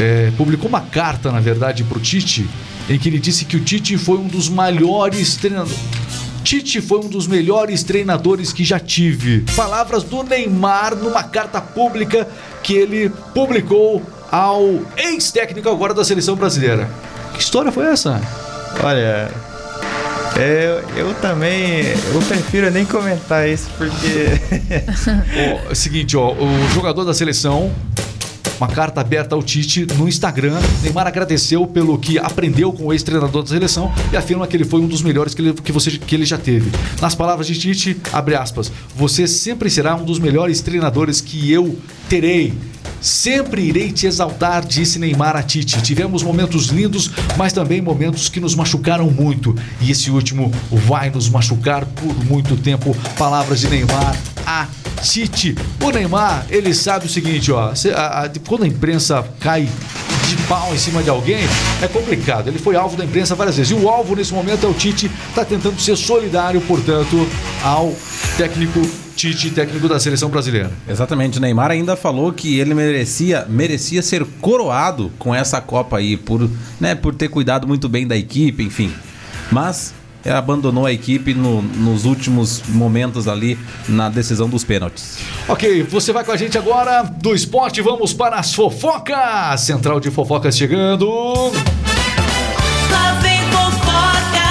é, 0.00 0.32
publicou 0.36 0.68
uma 0.68 0.80
carta, 0.80 1.30
na 1.30 1.40
verdade, 1.40 1.84
para 1.84 1.98
o 1.98 2.00
Tite, 2.00 2.48
em 2.88 2.98
que 2.98 3.08
ele 3.08 3.18
disse 3.18 3.44
que 3.44 3.56
o 3.56 3.60
Tite 3.60 3.96
foi 3.98 4.18
um 4.18 4.26
dos 4.26 4.48
maiores 4.48 5.36
treinadores. 5.36 5.78
Tite 6.42 6.80
foi 6.80 6.98
um 7.00 7.08
dos 7.08 7.26
melhores 7.26 7.82
treinadores 7.82 8.52
que 8.52 8.64
já 8.64 8.80
tive. 8.80 9.44
Palavras 9.54 10.02
do 10.02 10.22
Neymar 10.22 10.96
numa 10.96 11.22
carta 11.22 11.60
pública 11.60 12.26
que 12.62 12.72
ele 12.72 13.10
publicou 13.34 14.02
ao 14.32 14.80
ex-técnico 14.96 15.68
agora 15.68 15.92
da 15.92 16.04
seleção 16.04 16.34
brasileira. 16.34 16.90
Que 17.34 17.40
história 17.40 17.70
foi 17.70 17.86
essa? 17.86 18.20
Olha, 18.82 19.30
é, 20.40 20.82
eu 20.96 21.14
também, 21.14 21.82
eu 22.12 22.20
prefiro 22.26 22.70
nem 22.70 22.84
comentar 22.84 23.48
isso 23.48 23.68
porque 23.76 24.40
é 25.36 25.66
o 25.70 25.74
seguinte, 25.74 26.16
ó, 26.16 26.32
o 26.32 26.68
jogador 26.72 27.04
da 27.04 27.12
seleção, 27.12 27.70
uma 28.60 28.68
carta 28.68 29.00
aberta 29.00 29.34
ao 29.34 29.42
Tite 29.42 29.86
no 29.96 30.06
Instagram. 30.06 30.58
Neymar 30.82 31.06
agradeceu 31.06 31.66
pelo 31.66 31.98
que 31.98 32.18
aprendeu 32.18 32.70
com 32.72 32.86
o 32.86 32.92
ex-treinador 32.92 33.42
da 33.42 33.48
seleção 33.48 33.90
e 34.12 34.16
afirma 34.16 34.46
que 34.46 34.54
ele 34.54 34.64
foi 34.64 34.80
um 34.80 34.86
dos 34.86 35.00
melhores 35.00 35.34
que 35.34 35.40
ele, 35.40 35.54
que 35.54 35.72
você, 35.72 35.92
que 35.92 36.14
ele 36.14 36.26
já 36.26 36.36
teve. 36.36 36.70
Nas 37.00 37.14
palavras 37.14 37.46
de 37.46 37.58
Tite, 37.58 37.96
abre 38.12 38.34
aspas, 38.34 38.70
você 38.94 39.26
sempre 39.26 39.70
será 39.70 39.96
um 39.96 40.04
dos 40.04 40.18
melhores 40.18 40.60
treinadores 40.60 41.20
que 41.22 41.50
eu 41.50 41.78
terei. 42.08 42.52
Sempre 43.00 43.62
irei 43.62 43.90
te 43.90 44.06
exaltar, 44.06 44.62
disse 44.62 44.98
Neymar 44.98 45.34
a 45.34 45.42
Tite. 45.42 45.80
Tivemos 45.80 46.22
momentos 46.22 46.66
lindos, 46.66 47.10
mas 47.38 47.50
também 47.50 47.80
momentos 47.80 48.28
que 48.28 48.40
nos 48.40 48.54
machucaram 48.54 49.10
muito. 49.10 49.56
E 49.80 49.90
esse 49.90 50.10
último 50.10 50.52
vai 50.70 51.08
nos 51.08 51.30
machucar 51.30 51.86
por 51.86 52.14
muito 52.26 52.58
tempo. 52.58 52.94
Palavras 53.16 53.60
de 53.60 53.68
Neymar 53.68 54.14
a 54.50 54.66
Tite. 55.02 55.54
O 55.80 55.90
Neymar, 55.90 56.44
ele 56.50 56.74
sabe 56.74 57.06
o 57.06 57.08
seguinte, 57.08 57.52
ó. 57.52 57.72
a- 57.94 58.24
a- 58.24 58.30
quando 58.48 58.64
a 58.64 58.66
imprensa 58.66 59.24
cai 59.38 59.68
de 60.28 60.36
pau 60.48 60.74
em 60.74 60.78
cima 60.78 61.02
de 61.02 61.08
alguém, 61.10 61.38
é 61.80 61.86
complicado. 61.88 62.48
Ele 62.48 62.58
foi 62.58 62.74
alvo 62.76 62.96
da 62.96 63.04
imprensa 63.04 63.34
várias 63.36 63.56
vezes. 63.56 63.70
E 63.70 63.74
o 63.74 63.88
alvo 63.88 64.14
nesse 64.16 64.32
momento 64.34 64.66
é 64.66 64.68
o 64.68 64.74
Tite, 64.74 65.10
tá 65.34 65.44
tentando 65.44 65.80
ser 65.80 65.96
solidário, 65.96 66.60
portanto, 66.62 67.26
ao 67.62 67.94
técnico 68.36 68.80
Tite, 69.16 69.50
técnico 69.50 69.86
da 69.88 70.00
seleção 70.00 70.28
brasileira. 70.30 70.70
Exatamente, 70.88 71.38
o 71.38 71.40
Neymar 71.40 71.70
ainda 71.70 71.94
falou 71.96 72.32
que 72.32 72.58
ele 72.58 72.74
merecia, 72.74 73.46
merecia 73.48 74.02
ser 74.02 74.24
coroado 74.40 75.12
com 75.18 75.34
essa 75.34 75.60
Copa 75.60 75.98
aí, 75.98 76.16
por, 76.16 76.48
né, 76.80 76.94
por 76.94 77.14
ter 77.14 77.28
cuidado 77.28 77.66
muito 77.68 77.88
bem 77.88 78.06
da 78.06 78.16
equipe, 78.16 78.62
enfim. 78.64 78.92
Mas 79.52 79.92
abandonou 80.28 80.86
a 80.86 80.92
equipe 80.92 81.32
no- 81.34 81.62
nos 81.62 82.04
últimos 82.04 82.62
momentos 82.68 83.26
ali 83.28 83.58
na 83.88 84.08
decisão 84.08 84.48
dos 84.48 84.64
pênaltis. 84.64 85.18
Ok, 85.48 85.82
você 85.84 86.12
vai 86.12 86.24
com 86.24 86.32
a 86.32 86.36
gente 86.36 86.56
agora 86.58 87.02
do 87.02 87.34
esporte, 87.34 87.80
vamos 87.80 88.12
para 88.12 88.36
as 88.36 88.52
fofocas. 88.54 89.60
Central 89.60 90.00
de 90.00 90.10
fofocas 90.10 90.56
chegando. 90.56 91.08
Lá 92.90 93.12
vem 93.22 93.40
fofoca, 93.50 94.48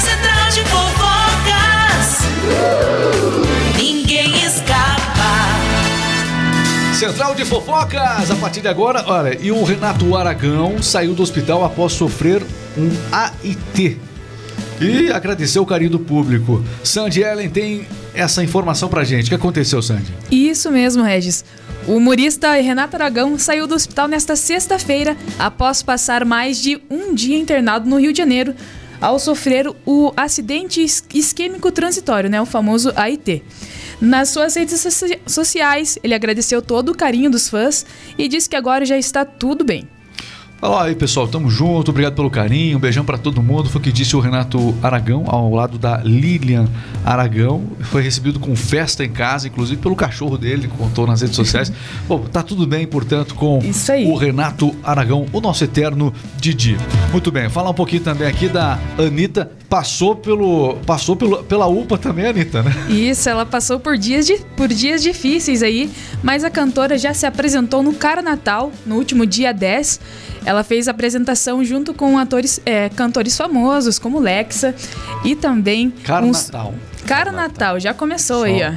central 0.00 0.50
de 0.50 0.60
fofocas. 0.70 2.26
Ninguém 3.76 4.36
escapa. 4.44 4.94
Central 6.94 7.34
de 7.34 7.44
fofocas, 7.44 8.30
a 8.30 8.36
partir 8.36 8.60
de 8.62 8.68
agora, 8.68 9.04
olha, 9.06 9.36
e 9.40 9.50
o 9.52 9.62
Renato 9.64 10.16
Aragão 10.16 10.82
saiu 10.82 11.14
do 11.14 11.22
hospital 11.22 11.64
após 11.64 11.92
sofrer 11.92 12.42
um 12.76 12.90
AIT. 13.12 14.00
E 14.80 15.10
agradeceu 15.10 15.62
o 15.62 15.66
carinho 15.66 15.90
do 15.90 15.98
público. 15.98 16.62
Sandy 16.84 17.22
Ellen 17.22 17.48
tem 17.48 17.86
essa 18.14 18.42
informação 18.44 18.88
pra 18.88 19.04
gente. 19.04 19.26
O 19.26 19.28
que 19.30 19.34
aconteceu, 19.34 19.80
Sandy? 19.82 20.12
Isso 20.30 20.70
mesmo, 20.70 21.02
Regis. 21.02 21.44
O 21.86 21.92
humorista 21.96 22.52
Renato 22.54 22.96
Aragão 22.96 23.38
saiu 23.38 23.66
do 23.66 23.74
hospital 23.74 24.08
nesta 24.08 24.34
sexta-feira 24.36 25.16
após 25.38 25.82
passar 25.82 26.24
mais 26.24 26.60
de 26.60 26.80
um 26.90 27.14
dia 27.14 27.38
internado 27.38 27.88
no 27.88 27.98
Rio 27.98 28.12
de 28.12 28.18
Janeiro 28.18 28.54
ao 29.00 29.18
sofrer 29.18 29.70
o 29.84 30.12
acidente 30.16 30.82
is- 30.82 31.04
isquêmico 31.14 31.70
transitório, 31.70 32.28
né, 32.30 32.40
o 32.40 32.46
famoso 32.46 32.92
AIT. 32.96 33.42
Nas 34.00 34.30
suas 34.30 34.56
redes 34.56 34.80
soci- 34.80 35.18
sociais, 35.26 35.98
ele 36.02 36.14
agradeceu 36.14 36.60
todo 36.60 36.90
o 36.90 36.96
carinho 36.96 37.30
dos 37.30 37.48
fãs 37.48 37.84
e 38.18 38.26
disse 38.26 38.48
que 38.48 38.56
agora 38.56 38.84
já 38.84 38.96
está 38.98 39.24
tudo 39.24 39.64
bem. 39.64 39.86
Fala 40.58 40.84
aí, 40.84 40.94
pessoal, 40.94 41.28
tamo 41.28 41.50
junto, 41.50 41.90
obrigado 41.90 42.14
pelo 42.14 42.30
carinho, 42.30 42.78
um 42.78 42.80
beijão 42.80 43.04
pra 43.04 43.18
todo 43.18 43.42
mundo. 43.42 43.68
Foi 43.68 43.78
o 43.78 43.84
que 43.84 43.92
disse 43.92 44.16
o 44.16 44.20
Renato 44.20 44.74
Aragão, 44.82 45.24
ao 45.26 45.52
lado 45.52 45.76
da 45.76 45.98
Lilian 45.98 46.66
Aragão. 47.04 47.62
Foi 47.82 48.02
recebido 48.02 48.40
com 48.40 48.56
festa 48.56 49.04
em 49.04 49.10
casa, 49.10 49.48
inclusive 49.48 49.80
pelo 49.82 49.94
cachorro 49.94 50.38
dele, 50.38 50.66
contou 50.66 51.06
nas 51.06 51.20
redes 51.20 51.36
sociais. 51.36 51.70
Bom, 52.08 52.20
tá 52.20 52.42
tudo 52.42 52.66
bem, 52.66 52.86
portanto, 52.86 53.34
com 53.34 53.58
o 54.06 54.16
Renato 54.16 54.74
Aragão, 54.82 55.26
o 55.30 55.42
nosso 55.42 55.62
eterno 55.62 56.12
Didi. 56.38 56.78
Muito 57.12 57.30
bem, 57.30 57.50
falar 57.50 57.68
um 57.68 57.74
pouquinho 57.74 58.02
também 58.02 58.26
aqui 58.26 58.48
da 58.48 58.78
Anitta. 58.98 59.52
Passou 59.68 60.14
pelo. 60.14 60.76
Passou 60.86 61.16
pelo, 61.16 61.42
pela 61.42 61.66
UPA 61.66 61.98
também, 61.98 62.26
Anitta, 62.26 62.62
né? 62.62 62.70
Isso, 62.88 63.28
ela 63.28 63.44
passou 63.44 63.80
por 63.80 63.98
dias, 63.98 64.24
de, 64.26 64.36
por 64.56 64.68
dias 64.68 65.02
difíceis 65.02 65.62
aí, 65.62 65.90
mas 66.22 66.44
a 66.44 66.50
cantora 66.50 66.96
já 66.96 67.12
se 67.12 67.26
apresentou 67.26 67.82
no 67.82 67.92
Cara 67.92 68.22
Natal, 68.22 68.70
no 68.86 68.94
último 68.96 69.26
dia 69.26 69.52
10. 69.52 70.00
Ela 70.44 70.62
fez 70.62 70.86
a 70.86 70.92
apresentação 70.92 71.64
junto 71.64 71.92
com 71.92 72.16
atores, 72.16 72.60
é, 72.64 72.88
cantores 72.88 73.36
famosos, 73.36 73.98
como 73.98 74.20
Lexa, 74.20 74.72
e 75.24 75.34
também... 75.34 75.90
Cara 75.90 76.24
uns- 76.24 76.46
Natal. 76.46 76.74
Cara 77.04 77.32
Natal, 77.32 77.80
já 77.80 77.92
começou 77.92 78.44
aí, 78.44 78.60
ó. 78.62 78.72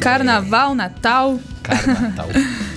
Carnaval, 0.00 0.74
Natal. 0.74 1.38
Carnatal. 1.62 2.28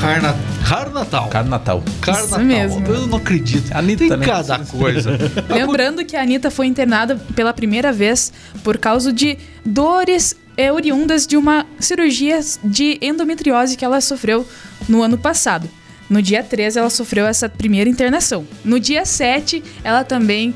Carna, 0.00 0.36
Carnatal. 0.66 1.28
Carnatal. 1.28 1.82
Carnatal. 2.00 2.40
mesmo. 2.40 2.86
Eu 2.86 3.06
não 3.06 3.18
acredito. 3.18 3.72
Anitta, 3.72 4.06
Tem 4.06 4.16
né? 4.16 4.26
cada 4.26 4.58
coisa. 4.58 5.18
Lembrando 5.48 6.04
que 6.04 6.16
a 6.16 6.22
Anitta 6.22 6.50
foi 6.50 6.66
internada 6.66 7.16
pela 7.34 7.52
primeira 7.52 7.92
vez 7.92 8.32
por 8.62 8.78
causa 8.78 9.12
de 9.12 9.38
dores 9.64 10.36
é, 10.56 10.72
oriundas 10.72 11.26
de 11.26 11.36
uma 11.36 11.66
cirurgia 11.78 12.40
de 12.62 12.98
endometriose 13.00 13.76
que 13.76 13.84
ela 13.84 14.00
sofreu 14.00 14.46
no 14.88 15.02
ano 15.02 15.18
passado. 15.18 15.68
No 16.08 16.22
dia 16.22 16.42
13, 16.42 16.78
ela 16.78 16.90
sofreu 16.90 17.26
essa 17.26 17.48
primeira 17.48 17.90
internação. 17.90 18.46
No 18.64 18.78
dia 18.78 19.04
7, 19.04 19.62
ela 19.82 20.04
também 20.04 20.54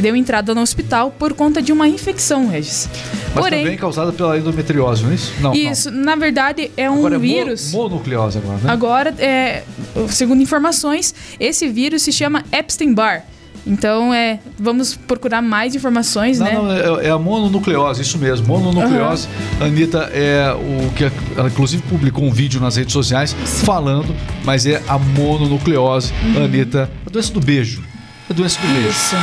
deu 0.00 0.14
entrada 0.16 0.54
no 0.54 0.60
hospital 0.60 1.10
por 1.10 1.32
conta 1.34 1.60
de 1.62 1.72
uma 1.72 1.88
infecção, 1.88 2.48
Regis. 2.48 2.88
Mas 3.34 3.44
Porém, 3.44 3.62
também 3.64 3.76
causada 3.78 4.12
pela 4.12 4.36
endometriose, 4.38 5.02
não 5.02 5.10
é 5.10 5.14
isso? 5.14 5.32
Não. 5.40 5.54
isso, 5.54 5.90
na 5.90 6.16
verdade, 6.16 6.70
é 6.76 6.86
não. 6.86 6.94
um 6.96 6.98
Agora 6.98 7.14
é 7.14 7.18
mo- 7.18 7.22
vírus. 7.24 7.72
mononucleose 7.72 8.38
agora, 8.38 8.58
né? 8.58 8.70
Agora, 8.72 9.14
é, 9.18 9.62
segundo 10.08 10.42
informações, 10.42 11.14
esse 11.40 11.68
vírus 11.68 12.02
se 12.02 12.12
chama 12.12 12.44
Epstein-Barr. 12.52 13.22
Então, 13.68 14.14
é, 14.14 14.38
vamos 14.56 14.94
procurar 14.94 15.42
mais 15.42 15.74
informações, 15.74 16.38
Não, 16.38 16.46
né? 16.46 16.54
não, 16.84 17.00
é, 17.00 17.06
é 17.06 17.10
a 17.10 17.18
mononucleose, 17.18 18.00
isso 18.00 18.16
mesmo. 18.16 18.46
Mononucleose. 18.46 19.26
Anitta 19.60 20.08
é 20.14 20.52
o 20.52 20.88
que 20.92 21.10
ela 21.36 21.48
inclusive 21.48 21.82
publicou 21.82 22.22
um 22.24 22.30
vídeo 22.30 22.60
nas 22.60 22.76
redes 22.76 22.92
sociais 22.92 23.34
falando, 23.64 24.14
mas 24.44 24.66
é 24.66 24.80
a 24.86 24.96
mononucleose. 24.98 26.12
Anitta, 26.36 26.88
a 27.04 27.10
doença 27.10 27.32
do 27.32 27.40
beijo. 27.40 27.82
É 28.30 28.32
a 28.32 28.36
doença 28.36 28.60
do 28.60 28.68
beijo. 28.68 28.88
Isso. 28.88 29.16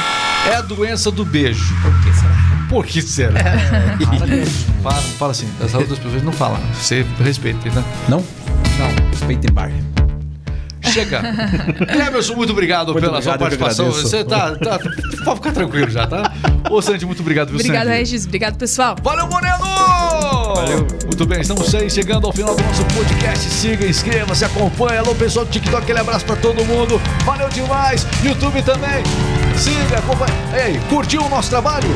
É 0.50 0.56
a 0.56 0.62
doença 0.62 1.10
do 1.10 1.24
beijo. 1.24 1.74
Por 1.82 1.94
que 2.02 2.14
será? 2.14 2.68
Por 2.70 2.86
que 2.86 3.02
será? 3.02 3.40
fala, 4.84 4.96
fala 4.96 5.32
assim, 5.32 5.48
as 5.64 5.74
outras 5.74 6.00
pessoas 6.00 6.22
não 6.24 6.34
falam. 6.34 6.60
Você 6.74 7.06
respeita, 7.24 7.70
né? 7.70 7.84
Não? 8.10 8.24
Não. 8.78 9.10
Respeitem 9.10 9.52
bar. 9.54 9.72
Chega. 10.82 11.22
Cleberson, 11.92 12.36
muito 12.36 12.52
obrigado 12.52 12.92
Muito 12.92 13.06
pela 13.06 13.22
sua 13.22 13.36
obrigado, 13.36 13.52
que 13.52 13.58
participação. 13.58 13.92
Você 13.92 14.24
tá, 14.24 14.56
tá. 14.56 14.80
Pode 15.24 15.38
ficar 15.38 15.52
tranquilo 15.54 15.90
já, 15.90 16.06
tá? 16.06 16.32
Ô, 16.70 16.82
Sandy, 16.82 17.06
muito 17.06 17.22
obrigado, 17.22 17.48
viu, 17.48 17.56
Obrigado, 17.56 17.86
Sandy? 17.86 17.98
Regis. 17.98 18.26
Obrigado, 18.26 18.58
pessoal. 18.58 18.96
Valeu, 19.02 19.28
Moreno! 19.28 19.64
Valeu. 20.56 20.88
Muito 21.06 21.26
bem, 21.26 21.42
estamos 21.42 21.74
aí 21.74 21.90
chegando 21.90 22.28
ao 22.28 22.34
final 22.34 22.54
do 22.54 22.64
nosso 22.64 22.84
podcast. 22.86 23.50
Siga, 23.50 23.86
inscreva-se, 23.86 24.44
acompanha. 24.44 25.00
Alô, 25.00 25.16
pessoal 25.16 25.46
do 25.46 25.52
TikTok, 25.52 25.84
aquele 25.84 26.00
abraço 26.00 26.26
pra 26.26 26.36
todo 26.36 26.64
mundo. 26.66 27.02
Valeu 27.24 27.48
demais. 27.50 28.06
YouTube 28.24 28.62
também. 28.62 29.04
Siga, 29.58 30.00
acompanha. 30.00 30.34
Ei, 30.66 30.80
curtiu 30.90 31.24
o 31.24 31.30
nosso 31.30 31.50
trabalho? 31.50 31.88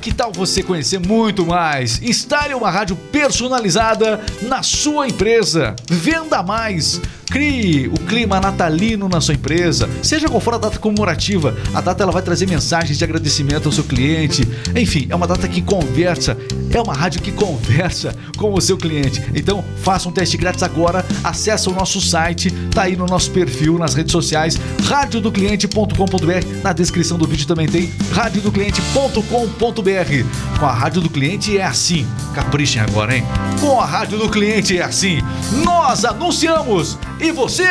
Que 0.00 0.12
tal 0.12 0.30
você 0.30 0.62
conhecer 0.62 0.98
muito 1.00 1.46
mais? 1.46 2.02
Instale 2.02 2.52
uma 2.52 2.70
rádio 2.70 2.94
personalizada 2.94 4.20
na 4.42 4.62
sua 4.62 5.08
empresa. 5.08 5.74
Venda 5.88 6.42
mais. 6.42 7.00
Crie 7.30 7.88
o 7.88 7.94
clima 8.06 8.38
natalino 8.38 9.08
na 9.08 9.20
sua 9.20 9.32
empresa. 9.32 9.88
Seja 10.02 10.28
qual 10.28 10.40
for 10.40 10.54
a 10.54 10.58
data 10.58 10.78
comemorativa, 10.78 11.56
a 11.72 11.80
data 11.80 12.02
ela 12.02 12.12
vai 12.12 12.20
trazer 12.20 12.46
mensagens 12.46 12.98
de 12.98 13.02
agradecimento 13.02 13.66
ao 13.66 13.72
seu 13.72 13.82
cliente. 13.82 14.46
Enfim, 14.76 15.06
é 15.08 15.14
uma 15.14 15.26
data 15.26 15.48
que 15.48 15.62
conversa, 15.62 16.36
é 16.76 16.82
uma 16.82 16.94
rádio 16.94 17.20
que 17.20 17.32
conversa 17.32 18.14
com 18.36 18.52
o 18.52 18.60
seu 18.60 18.76
cliente. 18.76 19.22
Então, 19.34 19.64
faça 19.82 20.08
um 20.08 20.12
teste 20.12 20.36
grátis 20.36 20.62
agora, 20.62 21.04
acesse 21.22 21.68
o 21.68 21.72
nosso 21.72 22.00
site, 22.00 22.50
tá 22.70 22.82
aí 22.82 22.96
no 22.96 23.06
nosso 23.06 23.30
perfil 23.30 23.78
nas 23.78 23.94
redes 23.94 24.12
sociais, 24.12 24.58
radiodocliente.com.br. 24.84 26.62
Na 26.62 26.72
descrição 26.72 27.18
do 27.18 27.26
vídeo 27.26 27.46
também 27.46 27.68
tem 27.68 27.92
radiodocliente.com.br. 28.12 30.58
Com 30.58 30.66
a 30.66 30.72
Rádio 30.72 31.02
do 31.02 31.10
Cliente 31.10 31.58
é 31.58 31.64
assim. 31.64 32.06
Caprichem 32.34 32.82
agora, 32.82 33.16
hein? 33.16 33.24
Com 33.60 33.80
a 33.80 33.86
Rádio 33.86 34.18
do 34.18 34.28
Cliente 34.28 34.78
é 34.78 34.82
assim. 34.82 35.18
Nós 35.64 36.04
anunciamos 36.04 36.98
e 37.20 37.30
você 37.30 37.64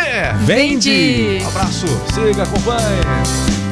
Vende! 0.45 1.39
Um 1.43 1.47
abraço, 1.47 1.85
siga, 2.13 2.43
acompanhe. 2.43 3.62